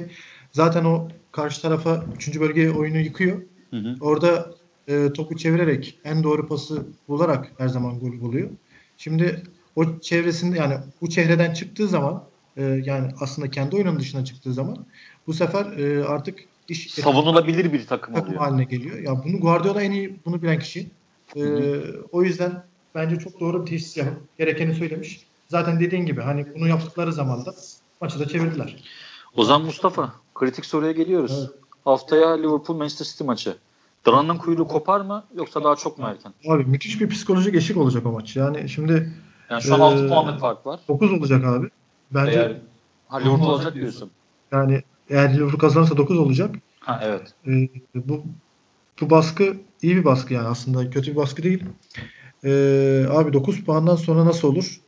[0.52, 2.40] zaten o karşı tarafa 3.
[2.40, 3.42] bölgeye oyunu yıkıyor.
[3.70, 3.96] Hı hı.
[4.02, 4.52] Orada
[4.88, 8.50] e, topu çevirerek en doğru pası bularak her zaman gol buluyor.
[8.98, 9.44] Şimdi
[9.76, 12.24] o çevresinde yani bu çehreden çıktığı zaman
[12.58, 14.86] e, yani aslında kendi oyunun dışına çıktığı zaman
[15.28, 18.42] bu sefer e, artık iş savunulabilir bir takım, takım oluyor.
[18.42, 18.98] haline geliyor.
[19.00, 20.88] Ya bunu Guardiola en iyi bunu bilen kişi.
[21.36, 21.42] Ee,
[22.12, 22.64] o yüzden
[22.96, 25.20] bence çok doğru bir tesis yapıp gerekeni söylemiş.
[25.48, 27.54] Zaten dediğin gibi hani bunu yaptıkları zaman da
[28.02, 28.84] maçı da çevirdiler.
[29.36, 31.38] O zaman Mustafa kritik soruya geliyoruz.
[31.40, 31.50] Evet.
[31.86, 33.58] Haftaya Liverpool Manchester City maçı.
[34.06, 36.34] Dana'nın kuyruğu kopar mı yoksa daha çok mu erken?
[36.50, 38.36] Abi müthiş bir psikolojik eşik olacak o maç.
[38.36, 39.12] Yani şimdi
[39.50, 40.80] Yani şu an Ee, 6 puanlık fark var.
[40.88, 41.68] 9 olacak abi.
[42.12, 42.58] Bence Eğer
[43.08, 44.12] ha, Liverpool olacak diyorsun.
[44.52, 46.56] yani eğer Liverpool kazanırsa 9 olacak.
[46.80, 47.34] Ha evet.
[47.48, 48.24] Ee, bu
[49.02, 51.64] bu baskı iyi bir baskı yani aslında kötü bir baskı değil.
[52.44, 54.80] Ee, abi 9 puandan sonra nasıl olur?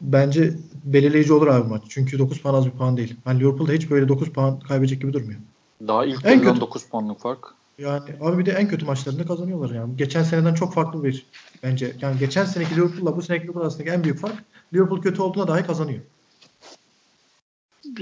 [0.00, 1.82] Bence belirleyici olur abi maç.
[1.88, 3.16] Çünkü 9 puan az bir puan değil.
[3.26, 5.40] Yani Liverpool'da hiç böyle 9 puan kaybedecek gibi durmuyor.
[5.88, 7.46] Daha ilk En kötü- 9 puanlık fark.
[7.78, 9.96] Yani abi bir de en kötü maçlarında kazanıyorlar yani.
[9.96, 11.26] Geçen seneden çok farklı bir
[11.62, 11.96] bence.
[12.00, 14.34] Yani geçen seneki Liverpool'la bu seneki Liverpool arasındaki en büyük fark
[14.74, 16.00] Liverpool kötü olduğuna dahi kazanıyor.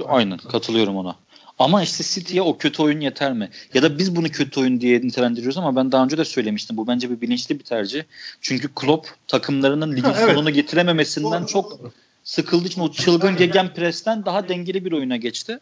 [0.07, 1.17] Aynen katılıyorum ona.
[1.59, 3.51] Ama işte City'ye o kötü oyun yeter mi?
[3.75, 6.77] Ya da biz bunu kötü oyun diye nitelendiriyoruz ama ben daha önce de söylemiştim.
[6.77, 8.03] Bu bence bir bilinçli bir tercih.
[8.41, 10.31] Çünkü Klopp takımlarının ligin evet.
[10.31, 11.81] sonunu getirememesinden çok
[12.25, 15.59] sıkıldığı için o çılgın gegen presten daha dengeli bir oyuna geçti.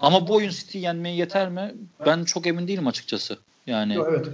[0.00, 1.74] Ama bu oyun City'yi yenmeye yeter mi?
[2.06, 3.38] Ben çok emin değilim açıkçası.
[3.66, 4.26] Yani Yo, evet.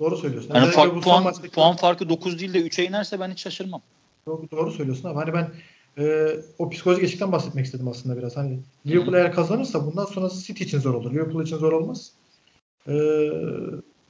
[0.00, 0.50] Doğru söylüyorsun.
[0.50, 3.82] Özellikle fark, puan, maçtaki- puan farkı 9 değil de 3'e inerse ben hiç şaşırmam.
[4.26, 5.14] Doğru, doğru söylüyorsun abi.
[5.14, 5.50] Hani ben
[5.98, 8.36] e, o psikolojik eşikten bahsetmek istedim aslında biraz.
[8.36, 11.12] Hani Liverpool eğer kazanırsa bundan sonra City için zor olur.
[11.12, 12.12] Liverpool için zor olmaz.
[12.88, 12.94] E,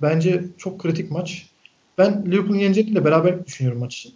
[0.02, 1.46] bence çok kritik maç.
[1.98, 4.12] Ben Liverpool'un yeneceğini de beraber düşünüyorum maç için.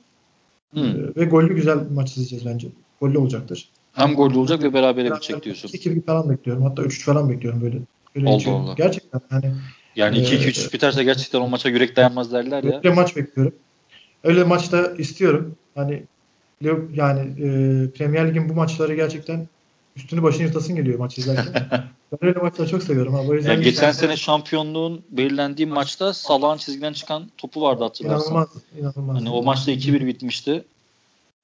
[0.74, 0.80] Hı.
[0.80, 2.68] E, ve gollü güzel bir maç izleyeceğiz bence.
[3.00, 3.68] Gollü olacaktır.
[3.92, 5.68] Hem gol olacak ve berabere Beraber bitecek diyorsun.
[5.68, 6.62] 2-1 falan bekliyorum.
[6.62, 7.78] Hatta 3-3 falan bekliyorum böyle.
[8.16, 8.50] böyle Allah.
[8.50, 8.74] Allah.
[8.74, 9.52] Gerçekten hani
[9.96, 12.76] Yani 2-2-3 Ee, biterse gerçekten o maça yürek dayanmaz derler ya.
[12.76, 13.54] Öyle maç bekliyorum.
[14.24, 15.56] Öyle maçta istiyorum.
[15.74, 16.02] Hani
[16.94, 17.48] yani e,
[17.90, 19.48] Premier Lig'in bu maçları gerçekten
[19.96, 21.52] üstünü başını yırtasın geliyor maç izlerken.
[22.12, 23.30] ben öyle maçları çok seviyorum abi.
[23.30, 28.32] O yüzden Yani geçen sene şampiyonluğun belirlendiği maçta Salah'ın çizgiden çıkan topu vardı hatırlarsan.
[28.32, 28.48] inanılmaz,
[28.80, 29.16] inanılmaz.
[29.16, 30.64] Hani o maçta 2-1 bitmişti.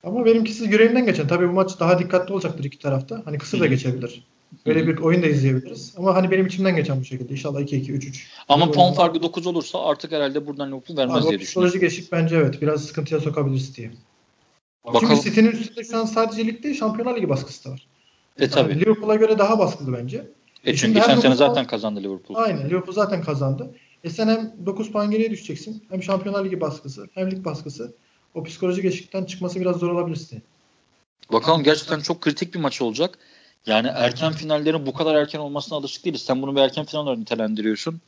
[0.04, 1.28] Ama benimkisi yüreğimden geçen.
[1.28, 3.22] Tabii bu maç daha dikkatli olacaktır iki tarafta.
[3.24, 4.24] Hani kısır da geçebilir.
[4.66, 5.94] Böyle bir oyun da izleyebiliriz.
[5.96, 7.32] Ama hani benim içimden geçen bu şekilde.
[7.32, 8.22] İnşallah 2-2, 3-3.
[8.48, 11.70] Ama Böyle puan farkı 9 olursa artık herhalde buradan Liverpool vermez Abi, o diye düşünüyorum.
[11.70, 13.90] psikolojik eşik bence evet biraz sıkıntıya sokabilir City'yi.
[14.84, 15.08] Bakalım.
[15.08, 17.86] Çünkü City'nin üstünde şu an sadece lig değil Şampiyonlar Ligi baskısı da var.
[18.38, 18.48] E.
[18.56, 20.16] Yani Liverpool'a göre daha baskılı bence.
[20.64, 22.38] E çünkü Şimdi geçen sene zaten kazandı Liverpool.
[22.38, 23.70] Aynen Liverpool zaten kazandı.
[24.04, 25.84] E sen hem 9 puan geriye düşeceksin.
[25.90, 27.92] Hem Şampiyonlar Ligi baskısı hem lig baskısı.
[28.34, 30.42] O psikolojik eşikten çıkması biraz zor olabilir City'nin.
[31.32, 33.18] Bakalım gerçekten çok kritik bir maç olacak.
[33.66, 36.22] Yani erken finallerin bu kadar erken olmasına alışık değiliz.
[36.22, 38.00] Sen bunu bir erken final olarak nitelendiriyorsun.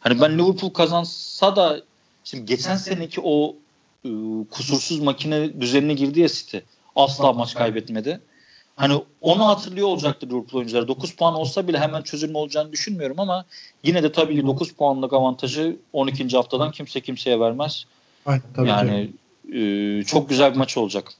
[0.00, 1.80] Hani ben Liverpool kazansa da
[2.24, 3.56] şimdi geçen seneki o
[4.04, 4.10] e,
[4.50, 6.58] kusursuz makine düzenine girdi ya City.
[6.96, 8.20] Asla maç kaybetmedi.
[8.76, 10.88] Hani onu hatırlıyor olacaktır Liverpool oyuncuları.
[10.88, 13.44] 9 puan olsa bile hemen çözülme olacağını düşünmüyorum ama
[13.82, 16.28] yine de tabii ki 9 puanlık avantajı 12.
[16.28, 17.84] haftadan kimse kimseye vermez.
[18.26, 18.70] Aynen tabii ki.
[18.70, 19.10] yani
[19.52, 21.12] e, çok güzel bir maç olacak.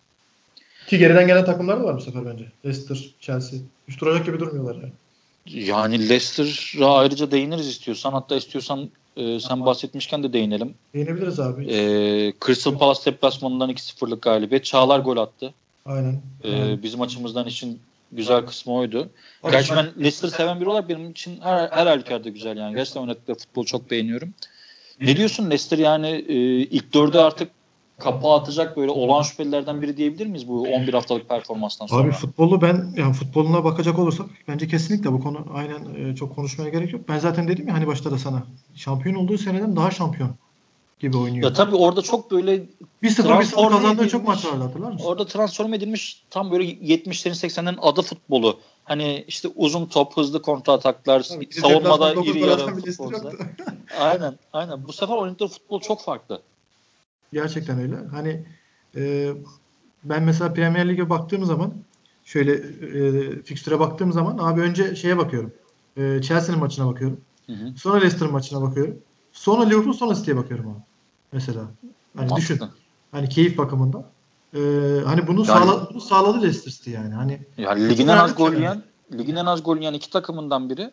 [0.86, 2.44] Ki geriden gelen takımlar da var bu sefer bence.
[2.64, 3.58] Leicester, Chelsea.
[3.88, 4.92] Üst duracak gibi durmuyorlar yani.
[5.46, 8.12] Yani Leicester'a ayrıca değiniriz istiyorsan.
[8.12, 10.74] Hatta istiyorsan e, sen bahsetmişken de değinelim.
[10.94, 11.64] Değinebiliriz abi.
[11.64, 11.78] E,
[12.46, 14.64] Crystal Palace deplasmanından 2-0'lık galibiyet.
[14.64, 15.54] Çağlar gol attı.
[15.86, 16.22] Aynen.
[16.44, 16.82] E, Aynen.
[16.82, 17.80] bizim açımızdan için
[18.12, 19.08] güzel kısmı oydu.
[19.42, 22.74] Abi Gerçi ben- Leicester'ı seven biri olarak benim için her, her halükarda güzel yani.
[22.76, 24.34] Gerçekten oynadıkları futbolu çok beğeniyorum.
[25.00, 27.50] Ne diyorsun Leicester yani e, ilk dörde artık
[28.04, 32.02] kapağı atacak böyle olağan şüphelilerden biri diyebilir miyiz bu 11 haftalık performanstan sonra?
[32.02, 36.70] Abi futbolu ben yani futboluna bakacak olursak bence kesinlikle bu konu aynen e, çok konuşmaya
[36.70, 37.08] gerek yok.
[37.08, 38.42] Ben zaten dedim ya hani başta da sana
[38.74, 40.30] şampiyon olduğu seneden daha şampiyon
[41.00, 41.44] gibi oynuyor.
[41.44, 42.66] ya tabii orada çok böyle 1-0
[43.02, 45.06] 1-0 transforme kazandığı çok maç vardı hatırlar mısın?
[45.06, 48.58] Orada transform edilmiş tam böyle 70'lerin 80'lerin adı futbolu.
[48.84, 53.34] Hani işte uzun top, hızlı kontra ataklar, bir savunmada iri yarı bir futbolcular.
[54.00, 54.86] Aynen, aynen.
[54.88, 56.42] Bu sefer oynadıkları futbol çok farklı.
[57.34, 57.96] Gerçekten öyle.
[58.10, 58.44] Hani
[58.96, 59.32] e,
[60.04, 61.74] ben mesela Premier Lig'e baktığım zaman
[62.24, 65.52] şöyle e, fikstüre baktığım zaman abi önce şeye bakıyorum.
[65.96, 67.20] E, Chelsea'nin maçına bakıyorum.
[67.46, 67.72] Hı hı.
[67.76, 68.98] Sonra Leicester'ın maçına bakıyorum.
[69.32, 70.78] Sonra Liverpool sonra City'ye bakıyorum abi.
[71.32, 71.60] Mesela.
[72.16, 72.36] Hani Mantıklı.
[72.36, 72.60] düşün.
[73.12, 74.04] Hani keyif bakımından.
[74.54, 74.58] E,
[75.04, 77.14] hani bunu, Yani- sağla, bunu sağladı Leicester City yani.
[77.14, 80.90] Hani Yani ligin en az gol yiyen, ligin en az gol yiyen iki takımından biri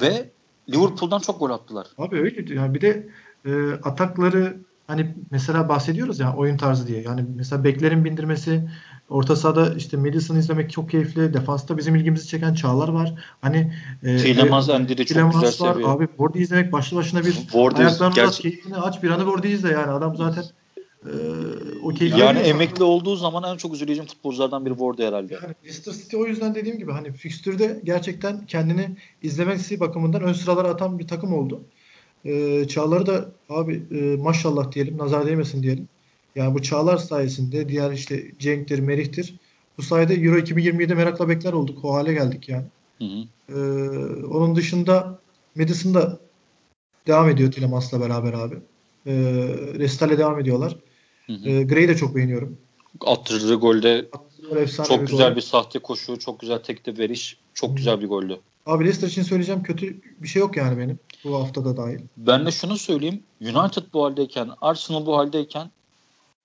[0.00, 0.30] ve
[0.70, 1.86] Liverpool'dan çok gol attılar.
[1.98, 3.08] Abi öyle yani bir de
[3.46, 4.56] e, atakları
[4.88, 7.02] hani mesela bahsediyoruz ya oyun tarzı diye.
[7.02, 8.68] Yani mesela beklerin bindirmesi,
[9.08, 11.34] orta sahada işte Madison'ı izlemek çok keyifli.
[11.34, 13.14] Defansta bizim ilgimizi çeken Çağlar var.
[13.40, 13.72] Hani
[14.02, 15.72] e, Tielemans, e, Endiri çok Tielemans güzel var.
[15.74, 15.88] seviye.
[15.88, 19.48] Abi Vordi izlemek başlı başına bir Vordi ayaklarını uzat, gerçi- keyfini aç bir anı Vordi
[19.48, 19.90] izle yani.
[19.90, 20.44] Adam zaten
[21.04, 21.12] e,
[21.82, 25.34] o keyfi yani emekli olduğu zaman en çok üzüleceğim futbolculardan biri Ward herhalde.
[25.34, 30.68] Yani Leicester City o yüzden dediğim gibi hani fikstürde gerçekten kendini izlemesi bakımından ön sıralara
[30.68, 31.62] atan bir takım oldu.
[32.24, 35.88] E, Çağlar'ı da abi e, maşallah diyelim nazar değmesin diyelim.
[36.34, 39.34] Yani bu Çağlar sayesinde diğer işte Cenk'tir, Merih'tir.
[39.78, 41.84] Bu sayede Euro 2027'de merakla bekler olduk.
[41.84, 42.64] O hale geldik yani.
[42.98, 43.24] Hı hı.
[43.48, 45.18] Ee, onun dışında
[45.56, 46.18] Madison da
[47.06, 48.54] devam ediyor Tilemas'la beraber abi.
[49.06, 49.12] Ee,
[49.74, 50.76] Restal'e devam ediyorlar.
[51.26, 51.48] Hı hı.
[51.48, 52.58] Ee, Gray'i de çok beğeniyorum.
[53.06, 55.36] Attırdığı golde Attığı çok bir güzel gol.
[55.36, 57.74] bir sahte koşu, çok güzel tekte veriş, çok hı.
[57.74, 58.40] güzel bir goldü.
[58.68, 61.98] Abi Leicester için söyleyeceğim kötü bir şey yok yani benim bu haftada dahil.
[62.16, 63.22] Ben de şunu söyleyeyim.
[63.40, 65.70] United bu haldeyken, Arsenal bu haldeyken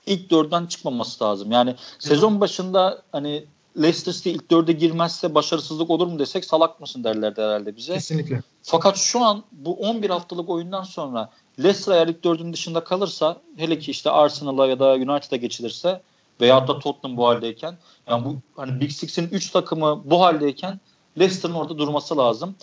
[0.05, 1.51] ilk dörtten çıkmaması lazım.
[1.51, 3.45] Yani sezon başında hani
[3.77, 7.93] Leicester City ilk dörde girmezse başarısızlık olur mu desek salak mısın derlerdi herhalde bize.
[7.93, 8.41] Kesinlikle.
[8.61, 13.79] Fakat şu an bu 11 haftalık oyundan sonra Leicester eğer ilk dördün dışında kalırsa hele
[13.79, 16.01] ki işte Arsenal'a ya da United'a geçilirse
[16.41, 20.79] veya da Tottenham bu haldeyken yani bu hani Big Six'in 3 takımı bu haldeyken
[21.19, 22.55] Leicester'ın orada durması lazım.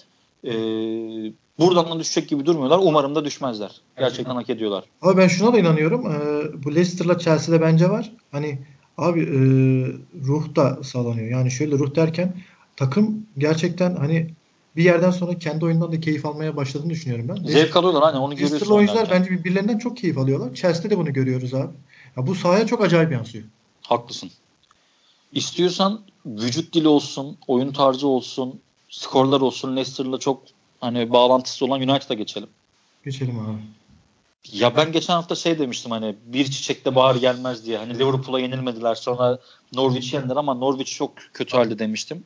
[0.44, 0.50] Ee,
[1.58, 2.80] buradan da düşecek gibi durmuyorlar.
[2.82, 3.70] Umarım da düşmezler.
[3.98, 4.84] Gerçekten hak ediyorlar.
[5.02, 6.06] Abi ben şuna da inanıyorum.
[6.06, 8.12] Ee, bu Leicester'la Chelsea'de bence var.
[8.32, 8.58] Hani
[8.98, 9.38] abi e,
[10.26, 11.30] ruh da sağlanıyor.
[11.30, 12.34] Yani şöyle ruh derken
[12.76, 14.30] takım gerçekten hani
[14.76, 17.50] bir yerden sonra kendi oyundan da keyif almaya başladığını düşünüyorum ben.
[17.50, 18.54] Zevk alıyorlar hani onu görüyorsun.
[18.54, 20.54] Leicester'lı oyuncular bence birbirlerinden çok keyif alıyorlar.
[20.54, 21.72] Chelsea'de de bunu görüyoruz abi.
[22.16, 23.44] Ya bu sahaya çok acayip yansıyor.
[23.82, 24.30] Haklısın.
[25.32, 30.42] İstiyorsan vücut dili olsun, oyun tarzı olsun, skorlar olsun Leicester'la çok
[30.80, 32.48] hani bağlantısı olan United'a geçelim.
[33.04, 33.58] Geçelim abi.
[34.52, 37.78] Ya ben geçen hafta şey demiştim hani bir çiçekte bahar gelmez diye.
[37.78, 39.38] Hani Liverpool'a yenilmediler sonra
[39.74, 42.24] Norwich yendiler ama Norwich çok kötü halde demiştim.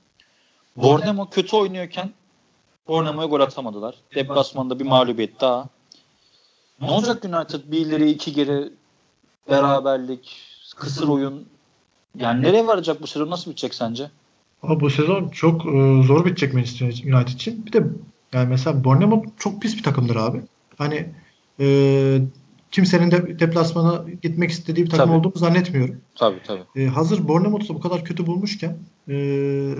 [0.76, 2.12] Bournemouth kötü oynuyorken
[2.88, 3.94] Bournemouth'a gol atamadılar.
[4.14, 5.68] Deplasmanda bir mağlubiyet daha.
[6.80, 7.60] Ne olacak United?
[7.64, 8.72] Bir ileri iki geri
[9.50, 10.36] beraberlik,
[10.76, 11.48] kısır oyun.
[12.18, 13.30] Yani nereye varacak bu sezon?
[13.30, 14.10] Nasıl bitecek sence?
[14.62, 17.66] Ama bu sezon çok e, zor bitecek Manchester United için.
[17.66, 17.82] Bir de
[18.32, 20.40] yani mesela Bournemouth çok pis bir takımdır abi.
[20.78, 21.06] Hani
[21.60, 22.18] e,
[22.70, 25.18] kimsenin de deplasmana gitmek istediği bir takım tabii.
[25.18, 26.00] olduğunu zannetmiyorum.
[26.14, 26.62] Tabii tabii.
[26.76, 28.76] E, hazır Bournemouth'u bu kadar kötü bulmuşken
[29.08, 29.14] e,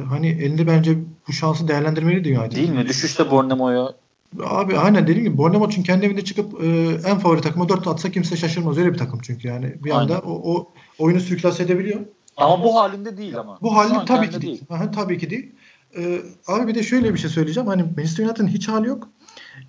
[0.09, 2.57] hani elinde bence bu şansı değerlendirmeliydi United.
[2.57, 2.89] Değil mi?
[2.89, 3.95] Düşüşte Bournemouth'u
[4.43, 6.67] Abi aynen dediğim gibi Bournemouth için kendi evinde çıkıp e,
[7.07, 8.79] en favori takıma 4 atsa kimse şaşırmaz.
[8.79, 9.75] Öyle bir takım çünkü yani.
[9.85, 10.69] Bir anda o, o
[10.99, 12.01] oyunu sürklase edebiliyor.
[12.37, 13.59] Ama bu halinde değil ama.
[13.63, 14.43] Bu halinde tabii ki değil.
[14.43, 14.63] değil.
[14.71, 15.53] Aha, tabii ki değil.
[15.97, 17.67] Ee, abi bir de şöyle bir şey söyleyeceğim.
[17.69, 19.09] Hani Manchester United'ın hiç hali yok.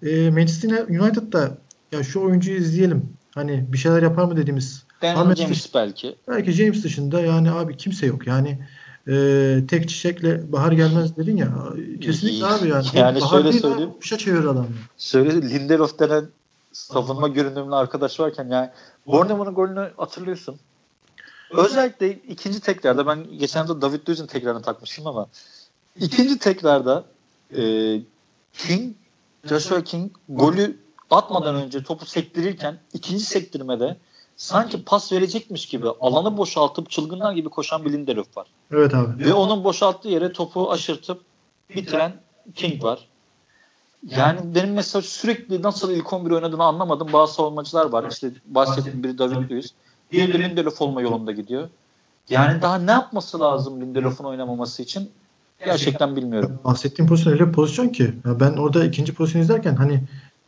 [0.04, 1.58] Ee, Manchester United'da
[1.92, 3.10] ya şu oyuncuyu izleyelim.
[3.36, 4.86] Hani bir şeyler yapar mı dediğimiz.
[5.02, 6.16] Daniel James dış, belki.
[6.28, 8.28] Belki James dışında yani abi kimse yok.
[8.28, 8.60] Yani
[9.08, 11.50] e, tek çiçekle bahar gelmez dedin ya.
[12.02, 12.86] Kesinlikle abi yani.
[12.94, 13.92] Yani bahar şöyle söyleyeyim.
[14.00, 14.68] Kuşa çevirir adam.
[14.98, 16.26] Şöyle Lindelof denen
[16.72, 18.70] savunma görünümlü arkadaş varken yani
[19.08, 20.56] Bournemouth'un golünü hatırlıyorsun.
[21.58, 25.28] Özellikle ikinci tekrarda ben geçen de David Luiz'in tekrarını takmışım ama
[26.00, 27.04] ikinci tekrarda
[27.58, 27.62] e,
[28.54, 28.96] King
[29.44, 30.78] Joshua King golü
[31.12, 33.98] atmadan önce topu sektirirken ikinci sektirmede
[34.38, 38.48] sanki pas verecekmiş gibi alanı boşaltıp çılgınlar gibi koşan bir Lindelöf var.
[38.72, 39.26] Evet abi.
[39.26, 41.22] Ve onun boşalttığı yere topu aşırtıp
[41.76, 42.14] bitiren
[42.56, 43.08] King var.
[44.10, 47.14] Yani benim mesela sürekli nasıl ilk 11 oynadığını anlamadım.
[47.14, 48.12] Bazı savunmacılar var.
[48.12, 49.74] İşte bahsettiğim biri David Luiz.
[50.12, 51.70] Diğeri de Lindelöf olma yolunda gidiyor.
[52.30, 55.12] Yani daha ne yapması lazım Lindelöf'un oynamaması için?
[55.66, 56.60] Gerçekten bilmiyorum.
[56.64, 58.14] Bahsettiğim pozisyon öyle bir pozisyon ki.
[58.26, 60.04] Ya ben orada ikinci pozisyon izlerken hani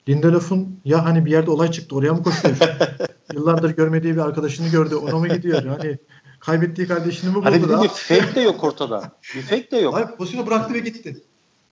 [0.10, 2.56] Lindelöf'un ya hani bir yerde olay çıktı oraya mı koşuyor?
[3.34, 5.66] Yıllardır görmediği bir arkadaşını gördü ona mı gidiyor?
[5.66, 5.98] Hani
[6.40, 7.46] kaybettiği kardeşini mi buldu?
[7.46, 9.12] Hani bir fake de yok ortada.
[9.36, 9.96] Bir fake de yok.
[9.96, 11.22] Hayır pozisyonu bıraktı ve gitti.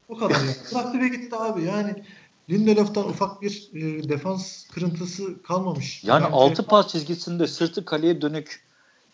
[0.10, 0.54] O kadar ya.
[0.74, 2.04] bıraktı ve gitti abi yani.
[2.50, 6.04] Lindelöf'ten ufak bir e, defans kırıntısı kalmamış.
[6.04, 6.36] Yani Bence...
[6.36, 8.66] altı pas çizgisinde sırtı kaleye dönük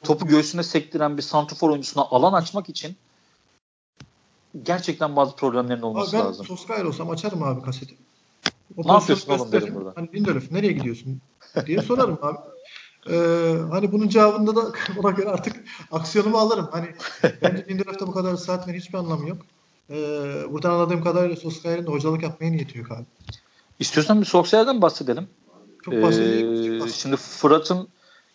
[0.03, 2.95] topu göğsüne sektiren bir santrafor oyuncusuna alan açmak için
[4.63, 6.45] gerçekten bazı problemlerin olması abi ben lazım.
[6.49, 7.97] Ben Soskayr olsam açarım abi kaseti.
[8.77, 9.93] O ne yapıyorsun oğlum derim burada.
[9.95, 11.21] Hani Lindelöf nereye gidiyorsun
[11.65, 12.37] diye sorarım abi.
[13.09, 16.69] Ee, hani bunun cevabında da ona göre artık aksiyonumu alırım.
[16.71, 16.87] Hani
[17.41, 19.41] bence Lindelöf'te bu kadar saatlerin hiçbir anlamı yok.
[19.91, 23.05] Ee, buradan anladığım kadarıyla Soskayr'ın da hocalık yapmaya niyeti yok abi.
[23.79, 25.27] İstiyorsan bir Solskjaer'den bahsedelim.
[25.85, 26.83] Çok bahsedelim.
[26.83, 27.87] Ee, şimdi Fırat'ın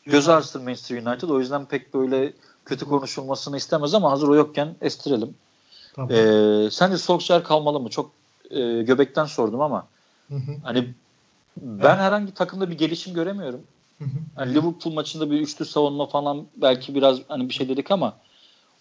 [0.07, 1.29] göz ağrısı Manchester United.
[1.29, 2.33] O yüzden pek böyle
[2.65, 5.35] kötü konuşulmasını istemez ama hazır o yokken estirelim.
[5.95, 6.11] Tamam.
[6.11, 7.89] Ee, sence Solskjaer kalmalı mı?
[7.91, 8.11] Çok
[8.51, 9.87] e, göbekten sordum ama
[10.29, 10.57] hı hı.
[10.63, 10.95] hani
[11.57, 13.61] ben herhangi takımda bir gelişim göremiyorum.
[13.99, 14.19] Hı hı.
[14.35, 18.17] Hani Liverpool maçında bir üçlü savunma falan belki biraz hani bir şey dedik ama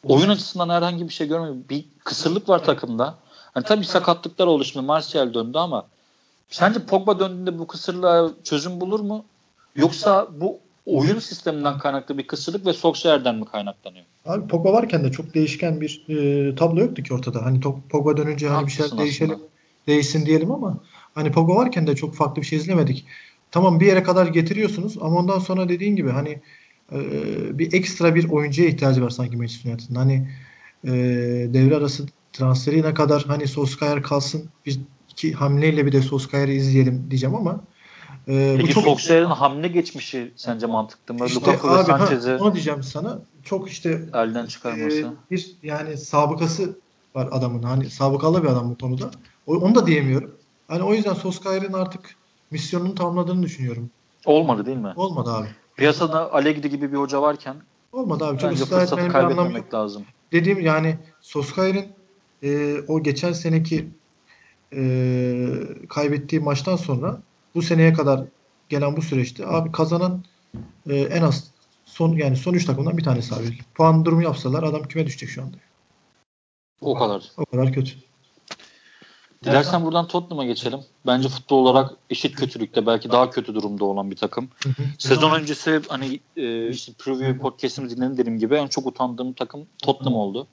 [0.09, 1.63] oyun açısından herhangi bir şey görmüyorum.
[1.69, 3.15] Bir kısırlık var takımda.
[3.53, 5.85] Hani tabii sakatlıklar oldu şimdi Martial döndü ama
[6.49, 9.25] sence Pogba döndüğünde bu kısırlığa çözüm bulur mu?
[9.75, 14.05] Yoksa bu oyun sisteminden kaynaklı bir kısırlık ve Solskjaer'den mi kaynaklanıyor?
[14.25, 17.45] Abi Pogba varken de çok değişken bir e, tablo yoktu ki ortada.
[17.45, 19.39] Hani Pogba dönünce hani bir şeyler değişelim,
[19.87, 20.77] değişsin diyelim ama
[21.15, 23.05] hani Pogba varken de çok farklı bir şey izlemedik.
[23.51, 26.41] Tamam bir yere kadar getiriyorsunuz ama ondan sonra dediğin gibi hani
[26.91, 26.99] e,
[27.59, 29.95] bir ekstra bir oyuncuya ihtiyacı var sanki Manchester United'ın.
[29.95, 30.29] Hani
[30.83, 30.91] e,
[31.53, 37.07] devre arası transferi ne kadar hani Solskjaer kalsın bir iki hamleyle bir de Solskjaer'i izleyelim
[37.09, 37.61] diyeceğim ama
[38.27, 38.83] e, Peki bu çok...
[38.83, 41.25] Solskjaer'in hamle geçmişi sence mantıklı mı?
[41.25, 43.19] İşte Lukaku abi, ve Sanchez'i onu diyeceğim sana.
[43.43, 44.99] Çok işte elden çıkarması.
[44.99, 46.79] E, bir yani sabıkası
[47.15, 47.63] var adamın.
[47.63, 49.11] Hani sabıkalı bir adam bu konuda.
[49.47, 50.35] O, onu da diyemiyorum.
[50.67, 52.15] Hani o yüzden Solskjaer'in artık
[52.51, 53.89] misyonunu tamamladığını düşünüyorum.
[54.25, 54.93] Olmadı değil mi?
[54.95, 55.47] Olmadı abi.
[55.75, 57.55] Piyasada Allegri gibi bir hoca varken
[57.91, 58.37] olmadı abi.
[58.39, 60.03] Çok bence fırsatı kaybetmemek lazım.
[60.31, 61.93] Dediğim yani Solskjaer'in
[62.43, 63.87] e, o geçen seneki
[64.73, 64.83] e,
[65.89, 67.21] kaybettiği maçtan sonra
[67.55, 68.21] bu seneye kadar
[68.69, 70.23] gelen bu süreçte abi kazanan
[70.89, 71.51] e, en az
[71.85, 73.57] son yani son 3 takımdan bir tanesi abi.
[73.75, 75.57] Puan durumu yapsalar adam küme düşecek şu anda.
[76.81, 77.31] O kadar.
[77.37, 77.91] O kadar kötü.
[79.45, 80.79] Dilersen buradan Tottenham'a geçelim.
[81.07, 84.49] Bence futbol olarak eşit kötülükte belki daha kötü durumda olan bir takım.
[84.97, 90.15] Sezon öncesi hani e, işte preview podcast'imizi dinledim dediğim gibi en çok utandığım takım Tottenham
[90.15, 90.47] oldu.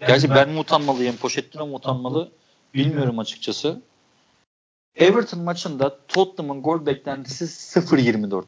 [0.00, 2.30] Gerçi ben mi utanmalıyım, Pochettino mu utanmalı
[2.74, 3.80] bilmiyorum açıkçası.
[4.96, 7.44] Everton maçında Tottenham'ın gol beklentisi
[7.80, 8.44] 0-24.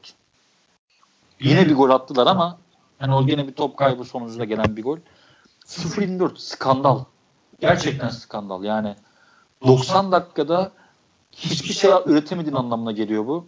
[1.39, 2.57] Yine bir gol attılar ama
[2.99, 4.97] hani o yine bir top kaybı sonucunda gelen bir gol.
[5.65, 7.03] 0-24 skandal.
[7.59, 8.63] Gerçekten skandal.
[8.63, 8.95] Yani
[9.67, 10.71] 90 dakikada
[11.31, 13.47] hiçbir şey üretemediğin anlamına geliyor bu.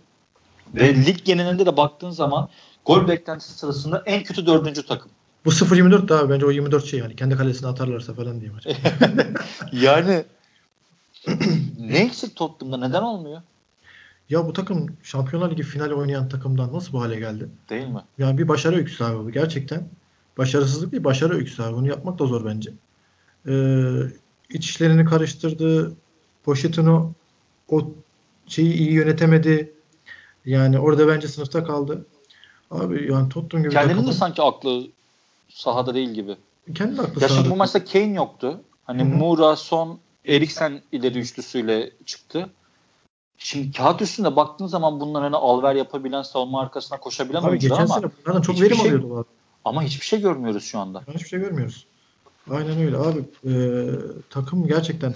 [0.75, 2.49] Ve lig genelinde de baktığın zaman
[2.85, 5.11] gol beklentisi sırasında en kötü dördüncü takım.
[5.45, 7.15] Bu 0-24 daha bence o 24 şey yani.
[7.15, 8.67] Kendi kalesine atarlarsa falan diye maç.
[9.71, 10.23] yani
[11.79, 13.41] ne eksik Tottenham'da neden olmuyor?
[14.29, 17.49] Ya bu takım Şampiyonlar Ligi finali oynayan takımdan nasıl bu hale geldi?
[17.69, 18.01] Değil mi?
[18.17, 19.31] Yani bir başarı öyküsü abi bu.
[19.31, 19.89] Gerçekten
[20.37, 21.75] başarısızlık bir başarı öyküsü abi.
[21.75, 22.71] Bunu yapmak da zor bence.
[23.47, 23.51] Ee,
[24.53, 25.95] iç işlerini karıştırdı.
[26.43, 27.11] Pochettino
[27.69, 27.81] o
[28.47, 29.73] şeyi iyi yönetemedi.
[30.45, 32.05] Yani orada bence sınıfta kaldı.
[32.71, 34.87] Abi yani Tottenham gibi Kendinin de sanki aklı
[35.49, 36.35] sahada değil gibi.
[36.75, 38.61] Kendi aklı Ya şimdi bu maçta Kane yoktu.
[38.83, 39.09] Hani Hı-hı.
[39.09, 42.49] Mura, Son, Eriksen ileri üçlüsüyle çıktı.
[43.37, 47.87] Şimdi kağıt üstünde baktığın zaman bunlar hani alver yapabilen, savunma arkasına koşabilen Abi geçen ama
[47.87, 49.25] sene bunlardan çok verim şey, alıyordular.
[49.65, 51.03] Ama hiçbir şey görmüyoruz şu anda.
[51.13, 51.85] Hiçbir şey görmüyoruz.
[52.49, 53.19] Aynen öyle abi.
[53.45, 53.53] E,
[54.29, 55.13] takım gerçekten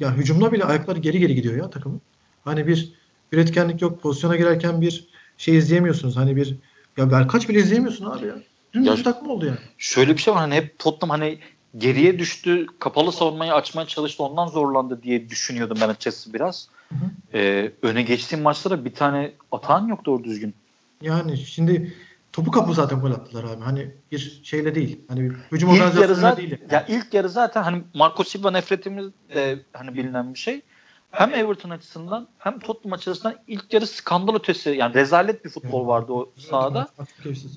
[0.00, 2.00] ya hücumda bile ayakları geri geri gidiyor ya takımın.
[2.44, 2.92] Hani bir
[3.32, 4.02] üretkenlik yok.
[4.02, 5.08] Pozisyona girerken bir
[5.38, 6.16] şey izleyemiyorsunuz.
[6.16, 6.56] Hani bir
[6.96, 8.34] ya Berkaç bile izleyemiyorsun abi ya.
[8.74, 9.58] Dümdüz takım oldu yani.
[9.78, 11.38] Şöyle bir şey var hani hep Tottenham hani
[11.78, 16.68] geriye düştü, kapalı savunmayı açmaya çalıştı, ondan zorlandı diye düşünüyordum ben açıkçası biraz.
[16.88, 17.10] Hı hı.
[17.34, 20.54] Ee, öne geçtiğim maçlara bir tane atan yok doğru düzgün.
[21.02, 21.94] Yani şimdi
[22.38, 23.62] topu kapı zaten gol attılar abi.
[23.62, 25.00] Hani bir şeyle değil.
[25.08, 26.58] Hani bir hücum ilk yarı zaten, değil.
[26.70, 30.62] Ya ilk yarı zaten hani Marco Silva nefretimiz de hani bilinen bir şey.
[31.10, 36.12] Hem Everton açısından hem Tottenham açısından ilk yarı skandal ötesi yani rezalet bir futbol vardı
[36.12, 36.88] o sahada.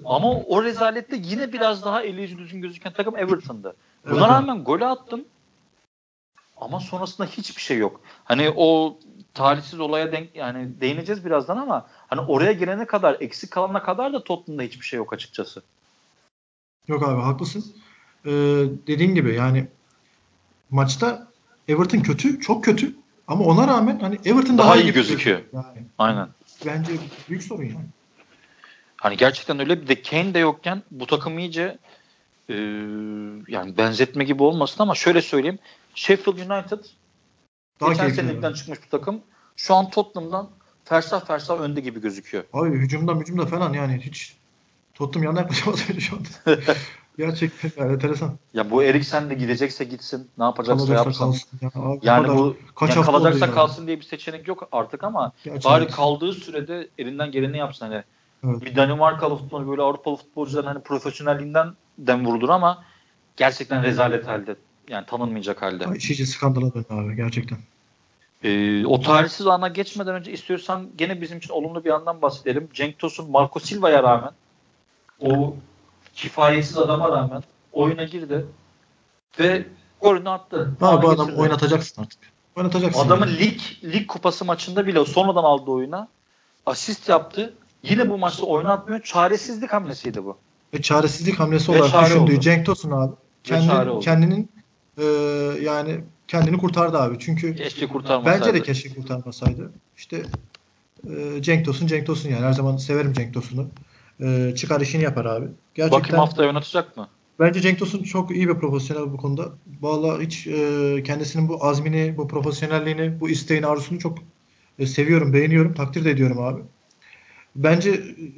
[0.05, 3.75] Ama o rezalette yine biraz daha yüzü düzgün gözüken takım Everton'dı.
[4.09, 5.25] Buna rağmen golü attım.
[6.57, 8.01] Ama sonrasında hiçbir şey yok.
[8.23, 8.97] Hani o
[9.33, 14.23] talihsiz olaya denk yani değineceğiz birazdan ama hani oraya gelene kadar eksik kalana kadar da
[14.23, 15.63] Tottenham'da hiçbir şey yok açıkçası.
[16.87, 17.65] Yok abi haklısın.
[18.25, 18.31] Ee,
[18.87, 19.67] dediğin gibi yani
[20.69, 21.27] maçta
[21.67, 22.95] Everton kötü, çok kötü.
[23.27, 25.41] Ama ona rağmen hani Everton daha, daha iyi gözüküyor.
[25.53, 25.85] Yani.
[25.97, 26.27] Aynen.
[26.65, 26.91] Bence
[27.29, 27.85] büyük sorun yani.
[28.97, 31.77] Hani gerçekten öyle bir de Kane de yokken bu takım iyice
[32.49, 32.53] e,
[33.47, 35.59] yani benzetme gibi olmasın ama şöyle söyleyeyim.
[35.95, 36.85] Sheffield United
[37.79, 39.21] daha geçen senelikten çıkmış bu takım.
[39.55, 40.49] Şu an Tottenham'dan
[40.85, 42.43] fersah fersah önde gibi gözüküyor.
[42.53, 44.35] Abi hücumda hücumda falan yani hiç
[44.93, 46.61] Tottenham yanına yaklaşamaz öyle şu anda.
[47.17, 48.37] Gerçekten yani enteresan.
[48.53, 50.29] Ya bu Eriksen de gidecekse gitsin.
[50.37, 51.19] Ne yapacaksa yapsın.
[51.19, 51.59] Kalsın.
[51.61, 53.55] Ya abi, yani bu kaç yani kalacaksa yani.
[53.55, 55.71] kalsın diye bir seçenek yok artık ama Gerçekten.
[55.71, 57.85] bari kaldığı sürede elinden geleni yapsın.
[57.85, 58.03] Hani
[58.43, 58.61] evet.
[58.61, 62.83] bir Danimarkalı futbol böyle Avrupalı futbolcuların hani profesyonelliğinden dem vurulur ama
[63.37, 64.55] gerçekten rezalet halde.
[64.89, 65.85] Yani tanınmayacak halde.
[65.85, 67.57] Ay, iyice skandala döndü abi gerçekten.
[68.43, 72.69] Ee, o tarihsiz ana geçmeden önce istiyorsan gene bizim için olumlu bir yandan bahsedelim.
[72.73, 74.31] Cenk Tosun Marco Silva'ya rağmen
[75.21, 75.55] o
[76.13, 78.45] kifayetsiz adama rağmen oyuna girdi
[79.39, 79.65] ve
[80.01, 80.71] golünü attı.
[80.79, 82.19] Ha, bu adam oynatacaksın artık.
[82.55, 83.05] Oynatacaksın.
[83.05, 83.39] Adamın yani.
[83.39, 86.07] lig lig kupası maçında bile sonradan aldığı oyuna
[86.65, 87.53] asist yaptı.
[87.83, 89.01] Yine bu maçta oynatmıyor.
[89.01, 90.37] Çaresizlik hamlesiydi bu.
[90.73, 92.41] Ve çaresizlik hamlesi olarak çare düşündüğü oldu.
[92.41, 93.13] Cenk Tosun abi.
[93.43, 94.49] Kendi, kendinin
[94.97, 95.03] e,
[95.61, 97.19] yani kendini kurtardı abi.
[97.19, 98.39] Çünkü keşke kurtarmasaydı.
[98.39, 99.71] Bence de keşke kurtarmasaydı.
[99.97, 100.23] İşte
[101.09, 103.67] e, Cenk Tosun Cenk Tosun yani her zaman severim Cenk Tosun'u.
[104.19, 105.45] e, çıkar işini yapar abi.
[105.75, 107.07] Gerçekten, Bakayım haftaya oynatacak mı?
[107.39, 109.49] Bence Cenk Tosun çok iyi bir profesyonel bu konuda.
[109.81, 114.17] Valla hiç e, kendisinin bu azmini, bu profesyonelliğini, bu isteğini, arzusunu çok
[114.79, 116.61] e, seviyorum, beğeniyorum, takdir de ediyorum abi.
[117.55, 117.89] Bence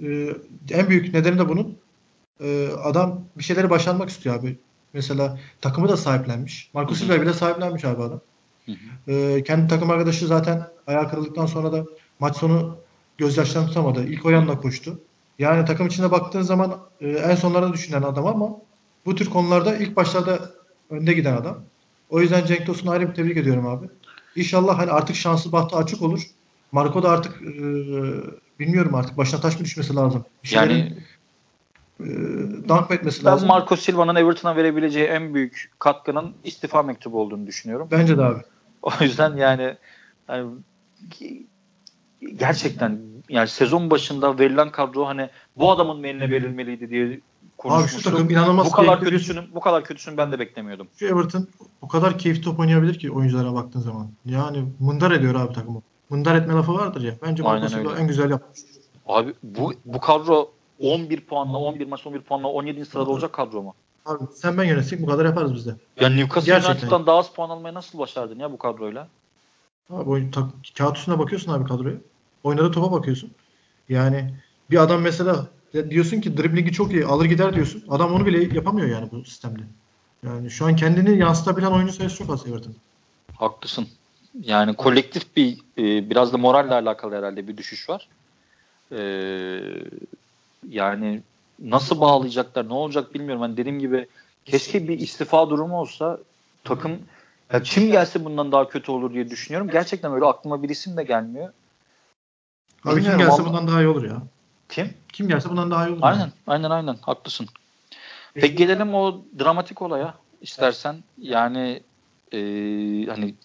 [0.07, 0.35] e,
[0.71, 1.77] en büyük nedeni de bunun
[2.43, 4.57] e, adam bir şeyleri başarmak istiyor abi.
[4.93, 6.69] Mesela takımı da sahiplenmiş.
[6.73, 8.21] Marcus Silva bile sahiplenmiş abi adam.
[9.07, 11.85] E, kendi takım arkadaşı zaten ayağı kırıldıktan sonra da
[12.19, 12.77] maç sonu
[13.17, 14.05] gözyaşlarını tutamadı.
[14.05, 14.99] İlk o yanına koştu.
[15.39, 18.49] Yani takım içinde baktığın zaman e, en sonlarda düşünen adam ama
[19.05, 20.51] bu tür konularda ilk başlarda
[20.89, 21.57] önde giden adam.
[22.09, 23.85] O yüzden Cenk Tosun'u ayrı bir tebrik ediyorum abi.
[24.35, 26.21] İnşallah hani artık şanslı bahtı açık olur.
[26.71, 27.55] Marco da artık e,
[28.59, 30.25] bilmiyorum artık başına taş mı düşmesi lazım.
[30.43, 30.97] Bir yani
[31.99, 32.05] e,
[32.69, 33.49] dank etmesi ben lazım.
[33.49, 37.87] Ben Marco Silva'nın Everton'a verebileceği en büyük katkının istifa mektubu olduğunu düşünüyorum.
[37.91, 38.39] Bence de abi.
[38.81, 39.77] O yüzden yani,
[40.29, 40.49] yani
[42.37, 47.19] gerçekten yani sezon başında verilen kadro hani bu adamın mı eline verilmeliydi diye
[47.57, 47.99] konuşmuştum.
[47.99, 50.87] Abi şu takım inanılmaz bu kadar kötüsünü bu kadar kötüsünü ben de beklemiyordum.
[50.99, 51.47] Şu Everton
[51.81, 54.07] o kadar keyifli top oynayabilir ki oyunculara baktığın zaman.
[54.25, 55.81] Yani mındar ediyor abi takımı.
[56.09, 57.13] Mındar etme lafı vardır ya.
[57.21, 58.59] Bence Marco en güzel yapmış.
[59.07, 60.51] Abi bu bu kadro
[60.83, 62.85] 11 puanla 11 maç 11 puanla 17.
[62.85, 63.73] sırada olacak kadro mu?
[64.05, 65.75] Abi sen ben yönetsek bu kadar yaparız biz de.
[65.99, 69.07] Ya Newcastle United'dan daha az puan almayı nasıl başardın ya bu kadroyla?
[69.89, 71.95] Abi oyun, ta, kağıt üstüne bakıyorsun abi kadroya.
[72.43, 73.31] Oynadığı topa bakıyorsun.
[73.89, 74.33] Yani
[74.71, 75.47] bir adam mesela
[75.89, 77.83] diyorsun ki driblingi çok iyi alır gider diyorsun.
[77.89, 79.61] Adam onu bile yapamıyor yani bu sistemde.
[80.23, 82.75] Yani şu an kendini yansıtabilen oyuncu sayısı çok az Everton.
[83.35, 83.87] Haklısın.
[84.41, 88.07] Yani kolektif bir e, biraz da moralle alakalı herhalde bir düşüş var.
[88.91, 88.99] E,
[90.69, 91.21] yani
[91.59, 93.43] nasıl bağlayacaklar ne olacak bilmiyorum.
[93.43, 94.07] Yani dediğim gibi
[94.45, 96.17] keşke bir istifa durumu olsa
[96.63, 96.99] takım
[97.53, 99.69] ya kim gelse bundan daha kötü olur diye düşünüyorum.
[99.69, 101.53] Gerçekten öyle aklıma bir isim de gelmiyor.
[102.85, 103.45] Abi kim gelse ama...
[103.45, 104.21] bundan daha iyi olur ya.
[104.69, 104.93] Kim?
[105.13, 105.99] Kim gelse bundan daha iyi olur.
[106.01, 106.31] Aynen, yani.
[106.47, 106.97] aynen, aynen.
[107.01, 107.47] Haklısın.
[108.33, 110.95] Peki gelelim o dramatik olaya istersen.
[111.17, 111.83] Yani
[112.31, 112.37] e,
[113.05, 113.35] hani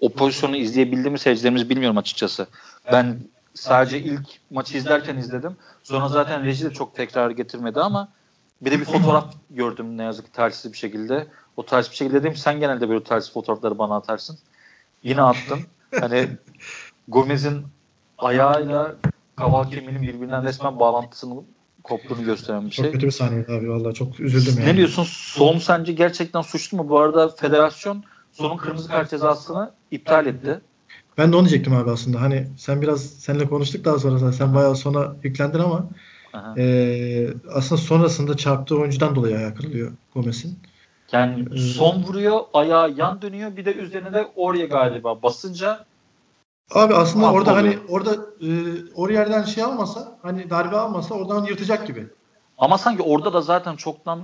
[0.00, 2.46] o pozisyonu izleyebildi mi seyircilerimiz bilmiyorum açıkçası.
[2.92, 3.20] Ben
[3.56, 5.56] sadece ilk maçı izlerken izledim.
[5.82, 8.08] Sonra zaten reji de çok tekrar getirmedi ama
[8.60, 11.26] bir de bir fotoğraf gördüm ne yazık ki talihsiz bir şekilde.
[11.56, 14.38] O talihsiz bir şekilde dedim sen genelde böyle talihsiz fotoğrafları bana atarsın.
[15.02, 15.58] Yine attın.
[16.00, 16.28] Hani
[17.08, 17.66] Gomez'in
[18.18, 18.96] ayağıyla
[19.36, 21.44] kaval kemiğinin birbirinden resmen bağlantısının
[21.82, 22.84] koptuğunu gösteren bir şey.
[22.84, 24.72] Çok kötü bir sahneydi abi vallahi çok üzüldüm yani.
[24.72, 25.04] Ne diyorsun?
[25.08, 26.88] Son sence gerçekten suçlu mu?
[26.88, 30.60] Bu arada federasyon sonun kırmızı kart cezasını iptal etti.
[31.18, 32.20] Ben de onu diyecektim abi aslında.
[32.20, 35.86] Hani sen biraz seninle konuştuk daha sonra sen bayağı sonra yüklendin ama
[36.56, 40.58] e, aslında sonrasında çarptığı oyuncudan dolayı ayağı kırılıyor Gomez'in.
[41.12, 43.56] Yani ee, son vuruyor, ayağı yan dönüyor.
[43.56, 45.84] Bir de üzerine de oraya galiba basınca
[46.74, 47.74] Abi aslında orada oluyor.
[47.74, 48.48] hani orada e,
[48.94, 52.06] o yerden şey almasa hani darbe almasa oradan yırtacak gibi.
[52.58, 54.22] Ama sanki orada da zaten çoktan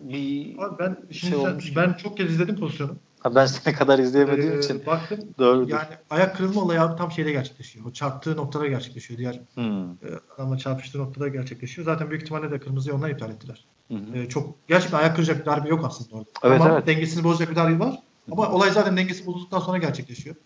[0.00, 2.96] bir Abi ben şimdi şey sen, ben çok kez izledim pozisyonu.
[3.20, 4.86] Ha ben sene kadar izleyemediğim ee, için.
[4.86, 5.18] Baktım.
[5.38, 5.70] Doğrudur.
[5.70, 7.86] Yani ayak kırılma olayı abi tam şeyde gerçekleşiyor.
[7.86, 9.18] O çarptığı noktada gerçekleşiyor.
[9.18, 9.90] Diğer hmm.
[9.90, 9.96] e,
[10.36, 11.84] adamla çarpıştığı noktada gerçekleşiyor.
[11.84, 13.64] Zaten büyük ihtimalle de kırmızıyı ondan iptal ettiler.
[13.88, 14.14] Hmm.
[14.14, 16.30] E, çok gerçekten ayak kıracak bir darbe yok aslında orada.
[16.42, 16.86] Evet, ama evet.
[16.86, 17.98] dengesini bozacak bir darbe var.
[18.32, 20.36] Ama olay zaten dengesi bozulduktan sonra gerçekleşiyor.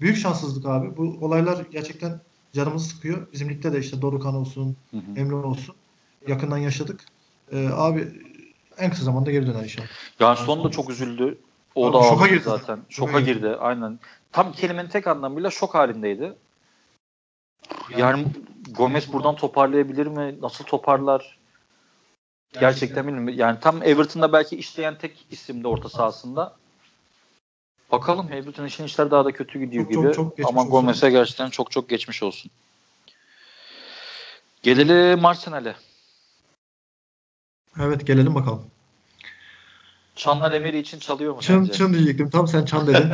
[0.00, 0.96] Büyük şanssızlık abi.
[0.96, 2.20] Bu olaylar gerçekten
[2.52, 3.26] canımızı sıkıyor.
[3.32, 5.20] Bizim ligde de işte Dorukan olsun, hı hı.
[5.20, 5.74] Emre olsun.
[6.28, 7.00] Yakından yaşadık.
[7.52, 8.12] Ee, abi
[8.78, 9.86] en kısa zamanda geri döner inşallah.
[10.20, 11.38] Yani son da çok üzüldü.
[11.74, 12.80] O da şoka girdi zaten.
[12.88, 13.38] Şoka, şoka girdi.
[13.38, 13.56] girdi.
[13.56, 13.98] Aynen.
[14.32, 16.32] Tam kelimenin tek anlamıyla şok halindeydi.
[17.96, 18.26] Yani
[18.70, 20.34] Gomez buradan toparlayabilir mi?
[20.42, 21.38] Nasıl toparlar?
[22.60, 23.34] Gerçekten bilmiyorum.
[23.38, 26.56] Yani tam Everton'da belki işleyen tek isimdi orta sahasında.
[27.92, 30.12] Bakalım Everton için işler daha da kötü gidiyor çok, gibi.
[30.14, 32.50] Çok, çok Ama Gomez'e gerçekten çok çok geçmiş olsun.
[34.62, 35.74] Gelelim Arsenal'e.
[37.82, 38.62] Evet gelelim bakalım.
[40.16, 41.72] Çanlar Emery için çalıyor mu çın, sence?
[41.72, 42.30] Çın diyecektim.
[42.30, 43.10] Tam sen çan dedin.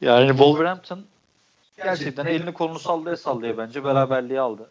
[0.00, 1.04] yani Wolverhampton
[1.76, 4.70] gerçekten elini kolunu sallaya sallaya bence beraberliği aldı.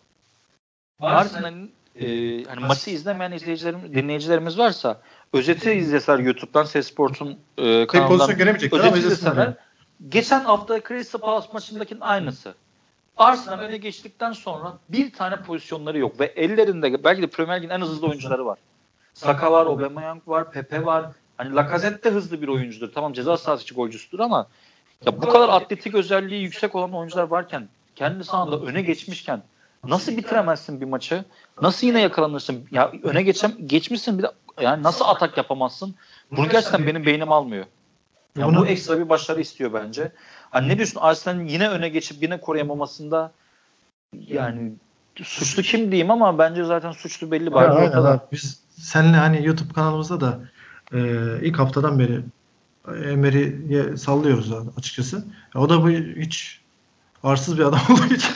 [0.99, 2.05] Arsenal'in e,
[2.43, 5.01] hani maçı izlemeyen izleyicilerimiz, dinleyicilerimiz varsa
[5.33, 9.53] özeti izleseler YouTube'dan Sesport'un e, kanalından özeti izleseler
[10.09, 12.53] geçen hafta Crystal Palace maçındakinin aynısı.
[13.19, 17.81] Arsenal öne geçtikten sonra bir tane pozisyonları yok ve ellerinde belki de Premier Lig'in en
[17.81, 18.59] hızlı oyuncuları var.
[19.13, 21.05] Saka var, Aubameyang var, Pepe var.
[21.37, 22.91] Hani Lacazette de hızlı bir oyuncudur.
[22.93, 24.47] Tamam ceza sahası içi golcüsüdür ama
[25.05, 29.43] ya bu kadar atletik özelliği yüksek olan oyuncular varken kendi sahanda öne geçmişken
[29.83, 31.25] nasıl bitiremezsin bir maçı?
[31.61, 32.67] Nasıl yine yakalanırsın?
[32.71, 35.95] Ya öne geçem geçmişsin bir de yani nasıl atak yapamazsın?
[36.31, 37.65] Bunu gerçekten benim beynim almıyor.
[38.39, 40.11] Ya bu ekstra bir başarı istiyor bence.
[40.49, 43.31] Hani ne diyorsun Arsenal'in yine öne geçip yine koruyamamasında
[44.27, 44.71] yani
[45.15, 47.49] suçlu kim diyeyim ama bence zaten suçlu belli.
[47.49, 48.21] Ya, aynen abi.
[48.31, 50.39] Biz seninle hani YouTube kanalımızda da
[50.93, 50.99] e,
[51.41, 52.21] ilk haftadan beri
[52.87, 55.25] Emery'ye sallıyoruz açıkçası.
[55.55, 56.61] Ya, o da bu hiç
[57.23, 58.33] arsız bir adam olduğu için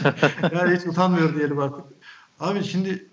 [0.56, 1.86] yani hiç utanmıyor diyelim artık.
[2.40, 3.06] Abi şimdi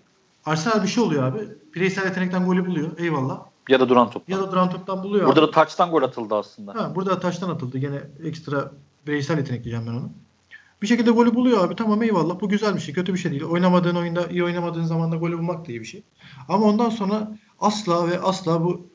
[0.45, 1.39] Arsenal bir şey oluyor abi.
[1.75, 2.99] Bireysel yetenekten golü buluyor.
[2.99, 3.50] Eyvallah.
[3.69, 4.33] Ya da duran toptan.
[4.33, 5.27] Ya da duran toptan buluyor.
[5.27, 5.47] Burada abi.
[5.47, 6.75] da taçtan gol atıldı aslında.
[6.75, 7.77] Ha, burada da taçtan atıldı.
[7.77, 8.71] Gene ekstra
[9.07, 10.09] bireysel yetenek diyeceğim ben onu.
[10.81, 11.75] Bir şekilde golü buluyor abi.
[11.75, 12.41] Tamam eyvallah.
[12.41, 12.93] Bu güzel bir şey.
[12.93, 13.43] Kötü bir şey değil.
[13.43, 16.03] Oynamadığın oyunda, iyi oynamadığın zamanda golü bulmak da iyi bir şey.
[16.49, 18.87] Ama ondan sonra asla ve asla bu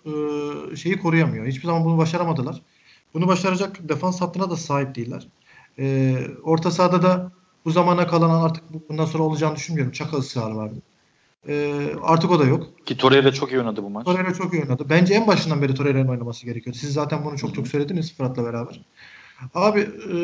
[0.72, 1.46] e, şeyi koruyamıyor.
[1.46, 2.62] Hiçbir zaman bunu başaramadılar.
[3.14, 5.28] Bunu başaracak defans hattına da sahip değiller.
[5.78, 7.32] E, orta sahada da
[7.64, 9.92] bu zamana kalan artık bundan sonra olacağını düşünmüyorum.
[9.92, 10.82] Çaka ısrarı vardı.
[11.48, 12.86] E, artık o da yok.
[12.86, 14.04] Ki Torreira çok iyi oynadı bu maç.
[14.04, 14.86] Torreira çok iyi oynadı.
[14.90, 16.78] Bence en başından beri Torreira'nın oynaması gerekiyordu.
[16.78, 18.80] Siz zaten bunu çok çok söylediniz Fırat'la beraber.
[19.54, 20.16] Abi e,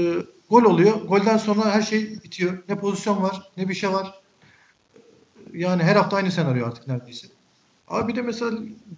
[0.51, 1.03] gol oluyor.
[1.03, 2.59] Golden sonra her şey bitiyor.
[2.69, 4.15] Ne pozisyon var ne bir şey var.
[5.55, 7.27] Yani her hafta aynı senaryo artık neredeyse.
[7.89, 8.51] Abi bir de mesela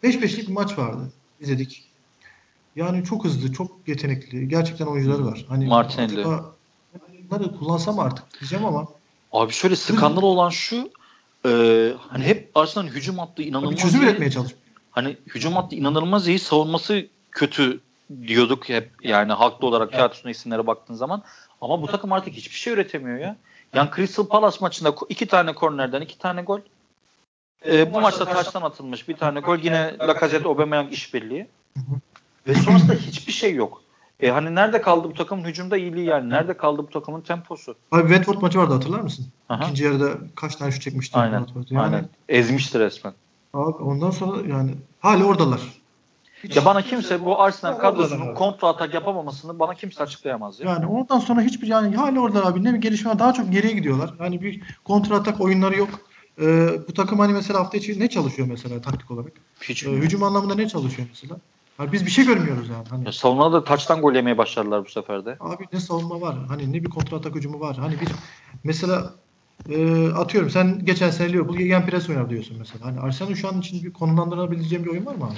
[0.02, 1.12] 5-5'lik bir maç vardı.
[1.40, 1.84] izledik.
[2.76, 4.48] Yani çok hızlı, çok yetenekli.
[4.48, 5.44] Gerçekten oyuncuları var.
[5.48, 6.24] Hani Martinelli.
[7.30, 8.88] Bunları kullansam artık diyeceğim ama.
[9.32, 10.90] Abi şöyle skandal olan şu
[11.46, 14.04] e, hani hep Arsenal'ın hücum attığı inanılmaz Abi çözüm iyi.
[14.04, 14.60] üretmeye çalışıyor.
[14.90, 16.38] Hani hücum attığı inanılmaz iyi.
[16.38, 17.80] Savunması kötü
[18.26, 21.22] diyorduk hep yani haklı olarak kağıt üstüne isimlere baktığın zaman.
[21.60, 23.36] Ama bu takım artık hiçbir şey üretemiyor ya.
[23.74, 26.60] Yani Crystal Palace maçında iki tane kornerden iki tane gol.
[27.66, 29.58] Ee, bu maçta taştan atılmış bir tane gol.
[29.58, 31.46] Yine Lacazette Aubameyang işbirliği.
[32.46, 33.83] Ve sonrasında hiçbir şey yok.
[34.20, 36.30] E hani nerede kaldı bu takımın hücumda iyiliği yani?
[36.30, 37.74] Nerede kaldı bu takımın temposu?
[37.92, 39.26] Abi Watford maçı vardı hatırlar mısın?
[39.48, 39.64] Aha.
[39.64, 41.38] İkinci yarıda kaç tane şut çekmişti Aynen.
[41.38, 41.70] Watford.
[41.70, 42.08] Yani, Aynen.
[42.28, 43.12] Ezmişti resmen.
[43.54, 45.60] Abi ondan sonra yani hala oradalar.
[46.44, 50.60] Hiç ya bana kimse bu Arsenal kadrosunun kontra atak yapamamasını bana kimse açıklayamaz.
[50.60, 50.70] Ya.
[50.70, 54.14] Yani ondan sonra hiçbir yani hala orada abi ne bir gelişme daha çok geriye gidiyorlar.
[54.20, 55.88] Yani bir kontra atak oyunları yok.
[56.40, 59.32] Ee, bu takım hani mesela hafta içi ne çalışıyor mesela taktik olarak?
[59.62, 61.36] Hiç ee, hücum anlamında ne çalışıyor mesela?
[61.78, 62.88] Yani biz bir şey görmüyoruz yani.
[62.90, 65.36] Hani, ya savunmada da taçtan gol yemeye başladılar bu sefer de.
[65.40, 66.36] Abi ne savunma var?
[66.48, 67.76] Hani ne bir kontra atak hücumu var?
[67.76, 68.08] Hani bir
[68.64, 69.14] mesela
[69.68, 72.84] e, atıyorum sen geçen sene Liverpool gegen pres oynar diyorsun mesela.
[72.84, 75.34] Hani Arsenal'ın şu an için bir konumlandırabileceğim bir oyun var mı abi?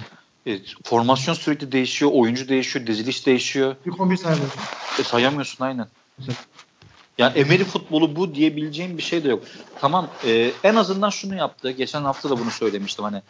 [0.46, 3.76] Evet, formasyon sürekli değişiyor, oyuncu değişiyor, diziliş değişiyor.
[3.86, 4.60] Bir kombin sayamıyorsun.
[4.98, 5.88] E, sayamıyorsun aynen.
[6.18, 6.36] Mesela.
[7.18, 9.44] Yani Emery futbolu bu diyebileceğim bir şey de yok.
[9.80, 11.70] Tamam e, en azından şunu yaptı.
[11.70, 13.22] Geçen hafta da bunu söylemiştim hani.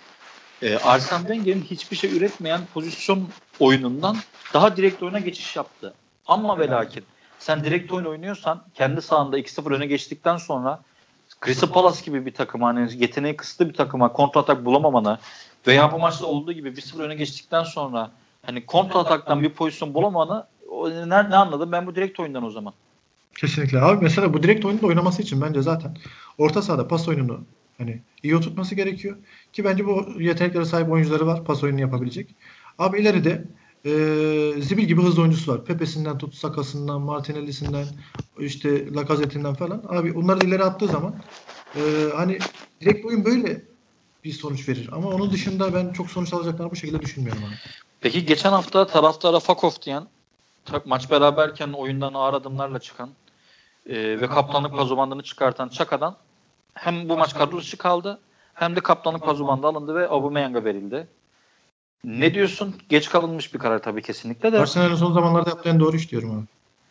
[0.62, 3.28] E, Arsene Wenger'in hiçbir şey üretmeyen pozisyon
[3.60, 4.16] oyunundan
[4.54, 5.94] daha direkt oyuna geçiş yaptı.
[6.26, 7.04] Ama ve lakin
[7.38, 10.82] sen direkt oyun oynuyorsan kendi sahanda 2-0 öne geçtikten sonra
[11.44, 15.18] Crystal Palace gibi bir takım hani yeteneği kısıtlı bir takıma kontra atak bulamamanı
[15.66, 18.10] veya bu maçta olduğu gibi 1-0 öne geçtikten sonra
[18.46, 20.46] hani kontra ataktan bir pozisyon bulamamanı
[21.06, 22.72] ne, ne anladım ben bu direkt oyundan o zaman.
[23.40, 23.80] Kesinlikle.
[23.80, 25.96] Abi mesela bu direkt oyunda oynaması için bence zaten
[26.38, 27.40] orta sahada pas oyununu
[27.78, 29.16] hani iyi oturtması gerekiyor.
[29.52, 31.44] Ki bence bu yeteneklere sahip oyuncuları var.
[31.44, 32.34] Pas oyununu yapabilecek.
[32.78, 33.44] Abi ileride
[33.84, 33.90] e,
[34.60, 35.64] Zibil gibi hızlı oyuncusu var.
[35.64, 37.86] Pepe'sinden tut, Sakas'ından, Martinelli'sinden,
[38.38, 39.82] işte Lacazette'inden falan.
[39.88, 41.14] Abi onları ileri attığı zaman
[41.76, 41.80] e,
[42.16, 42.38] hani
[42.80, 43.62] direkt oyun böyle
[44.24, 44.88] bir sonuç verir.
[44.92, 47.42] Ama onun dışında ben çok sonuç alacaklarını bu şekilde düşünmüyorum.
[47.44, 47.54] Abi.
[48.00, 50.06] Peki geçen hafta taraftara Fakov diyen
[50.84, 53.10] maç beraberken oyundan ağır adımlarla çıkan
[53.86, 56.16] e, ve kaptanlık pazubandını çıkartan Çaka'dan
[56.76, 58.18] hem bu maç kadro dışı kaldı
[58.54, 61.06] hem de kaptanlık pazubandı alındı ve Aubameyang'a verildi.
[62.04, 62.74] Ne diyorsun?
[62.88, 64.58] Geç kalınmış bir karar tabii kesinlikle de.
[64.60, 66.46] Arsenal'in son zamanlarda yaptığı en doğru iş diyorum abi.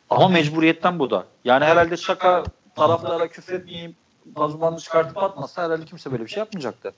[0.10, 1.26] Ama mecburiyetten bu da.
[1.44, 2.44] Yani herhalde Şaka
[2.76, 3.96] taraflara küfretmeyeyim
[4.36, 6.94] pazubanını çıkartıp atmasa herhalde kimse böyle bir şey yapmayacaktı.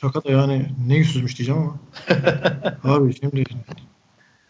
[0.00, 1.76] Şaka da yani ne yüzsüzmüş diyeceğim ama.
[2.96, 3.44] abi şimdi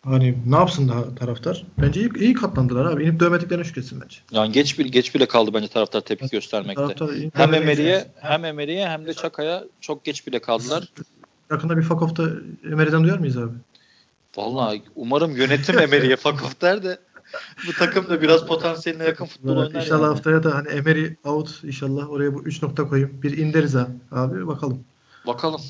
[0.05, 1.65] Hani ne yapsın daha taraftar?
[1.79, 3.05] Bence iyi, iyi katlandılar abi.
[3.05, 4.17] İnip dövmediklerine şükretsin bence.
[4.31, 6.95] Yani geç bile geç bile kaldı bence taraftar tepki evet, göstermekte.
[6.95, 10.93] Taraftar, hem Emery'e hem Emery'e hem de Çaka'ya çok geç bile kaldılar.
[11.51, 12.23] Yakında bir Fakof'ta
[12.65, 13.53] Emery'den duyar mıyız abi?
[14.37, 16.99] Vallahi umarım yönetim Emery'e Fakof der de
[17.67, 19.81] bu takım da biraz potansiyeline yakın futbol oynar.
[19.81, 20.15] İnşallah yani.
[20.15, 23.23] haftaya da hani Emery out inşallah oraya bu 3 nokta koyayım.
[23.23, 24.85] Bir inderiz ha abi bakalım.
[25.27, 25.61] Bakalım.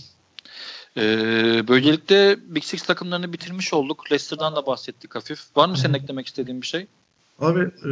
[0.97, 4.12] Ee, böylelikle Big Six takımlarını bitirmiş olduk.
[4.12, 5.57] Leicester'dan da bahsettik hafif.
[5.57, 6.86] Var mı senin eklemek istediğin bir şey?
[7.40, 7.90] Abi e,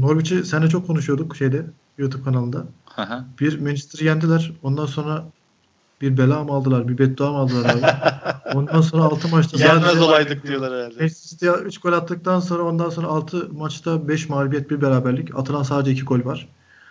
[0.00, 1.66] Norwich'i seninle çok konuşuyorduk şeyde
[1.98, 2.66] YouTube kanalında.
[2.86, 4.52] Hı Bir Manchester'ı yendiler.
[4.62, 5.24] Ondan sonra
[6.00, 7.86] bir bela mı aldılar, bir beddua mı aldılar abi.
[8.58, 10.94] ondan sonra 6 maçta Yenmez olaydık diyorlar herhalde.
[11.00, 15.38] Manchester'ya 3 gol attıktan sonra ondan sonra 6 maçta 5 mağlubiyet bir beraberlik.
[15.38, 16.48] Atılan sadece 2 gol var.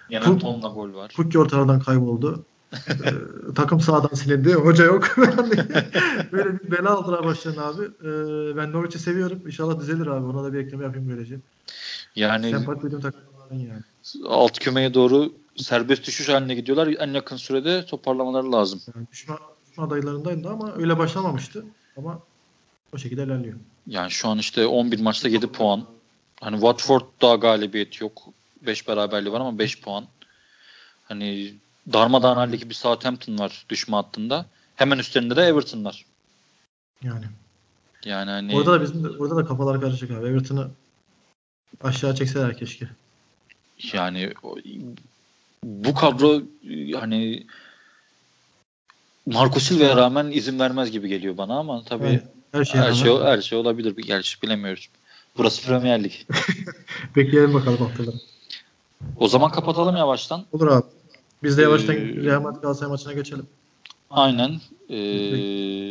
[0.09, 1.11] Yenen tonla gol var.
[1.15, 2.45] Pukki ortalardan kayboldu
[2.89, 4.53] e, takım sağdan silindi.
[4.53, 5.15] Hoca yok.
[6.31, 7.83] böyle bir bela aldılar başlarına abi.
[7.83, 8.09] E,
[8.57, 9.41] ben Norwich'i seviyorum.
[9.45, 10.25] İnşallah düzelir abi.
[10.25, 11.39] Ona da bir ekleme yapayım böylece.
[12.15, 13.81] Yani Sempati takımların yani.
[14.27, 16.87] Alt kümeye doğru serbest düşüş haline gidiyorlar.
[16.99, 18.81] En yakın sürede toparlamaları lazım.
[18.95, 19.35] Yani düşme,
[19.69, 21.65] düşme adaylarındaydı ama öyle başlamamıştı.
[21.97, 22.19] Ama
[22.93, 23.55] o şekilde ilerliyor.
[23.87, 25.85] Yani şu an işte 11 maçta 7 puan.
[26.41, 28.23] Hani Watford daha galibiyet yok.
[28.61, 30.05] 5 beraberliği var ama 5 puan.
[31.03, 31.53] Hani
[31.93, 34.45] darmadağın haldeki bir Southampton var düşme hattında.
[34.75, 36.05] Hemen üstlerinde de Everton var.
[37.03, 37.25] Yani.
[38.05, 40.27] Yani hani Orada da bizim de, orada da kafalar karışık abi.
[40.27, 40.71] Everton'ı
[41.83, 42.87] aşağı çekseler keşke.
[43.93, 44.33] yani
[45.63, 46.41] bu kadro
[46.99, 47.47] hani
[49.25, 52.21] Marco Silva'ya rağmen izin vermez gibi geliyor bana ama tabii
[52.51, 53.97] her şeye her şey her şey olabilir.
[53.97, 54.89] Bir gerçi bilemiyoruz.
[55.37, 56.13] Burası Premier Lig.
[57.15, 58.15] bekleyelim bakalım haftaları.
[59.17, 60.45] O zaman kapatalım yavaştan.
[60.51, 60.85] Olur abi.
[61.43, 63.47] Biz de yavaştan Ee, Real Madrid Galatasaray maçına geçelim.
[64.09, 64.61] Aynen.
[64.89, 64.95] Ee,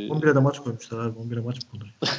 [0.08, 1.18] 11'e de maç koymuşlar abi.
[1.18, 1.88] 11'e maç mı olur?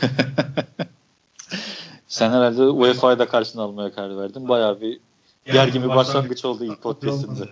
[2.07, 4.49] sen herhalde UEFA'yı da karşına almaya karar verdin.
[4.49, 4.99] Bayağı bir
[5.45, 7.49] gergin bir başlangıç oldu ilk podcast'imize.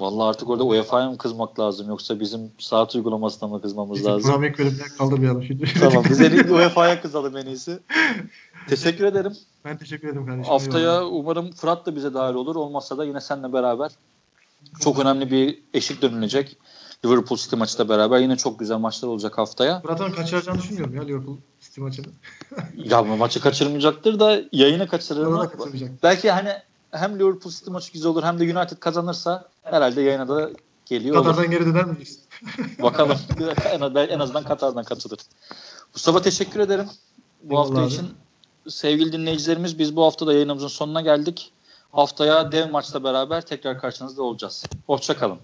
[0.00, 4.44] Vallahi artık orada UEFA'ya mı kızmak lazım yoksa bizim saat uygulamasına mı kızmamız Bizim lazım?
[4.44, 5.64] ilk bölümden kaldırmayalım şimdi.
[5.80, 7.78] tamam biz iyi UEFA'ya kızalım en iyisi.
[8.68, 9.32] Teşekkür ederim.
[9.64, 10.52] Ben teşekkür ederim kardeşim.
[10.52, 12.56] Haftaya umarım Fırat da bize dahil olur.
[12.56, 13.90] Olmazsa da yine seninle beraber
[14.80, 16.56] çok önemli bir eşik dönülecek.
[17.04, 19.80] Liverpool City maçı da beraber yine çok güzel maçlar olacak haftaya.
[19.80, 22.06] Fırat'ın kaçıracağını düşünmüyorum ya Liverpool City maçını.
[22.76, 25.50] Ya bu maçı kaçırmayacaktır da yayını kaçırır.
[26.02, 26.52] Belki hani
[26.90, 30.50] hem Liverpool City maçı güzel olur hem de United kazanırsa herhalde yayına da
[30.86, 31.24] geliyor olur.
[31.24, 32.18] Katar'dan geri döner miyiz?
[32.82, 33.18] Bakalım.
[34.08, 35.18] en azından Katar'dan katılır.
[35.94, 36.86] Mustafa teşekkür ederim.
[37.42, 37.92] Bu Eyvallah hafta abi.
[37.92, 38.08] için
[38.68, 41.52] sevgili dinleyicilerimiz biz bu hafta da yayınımızın sonuna geldik.
[41.92, 44.64] Haftaya dev maçla beraber tekrar karşınızda olacağız.
[44.86, 45.38] Hoşçakalın.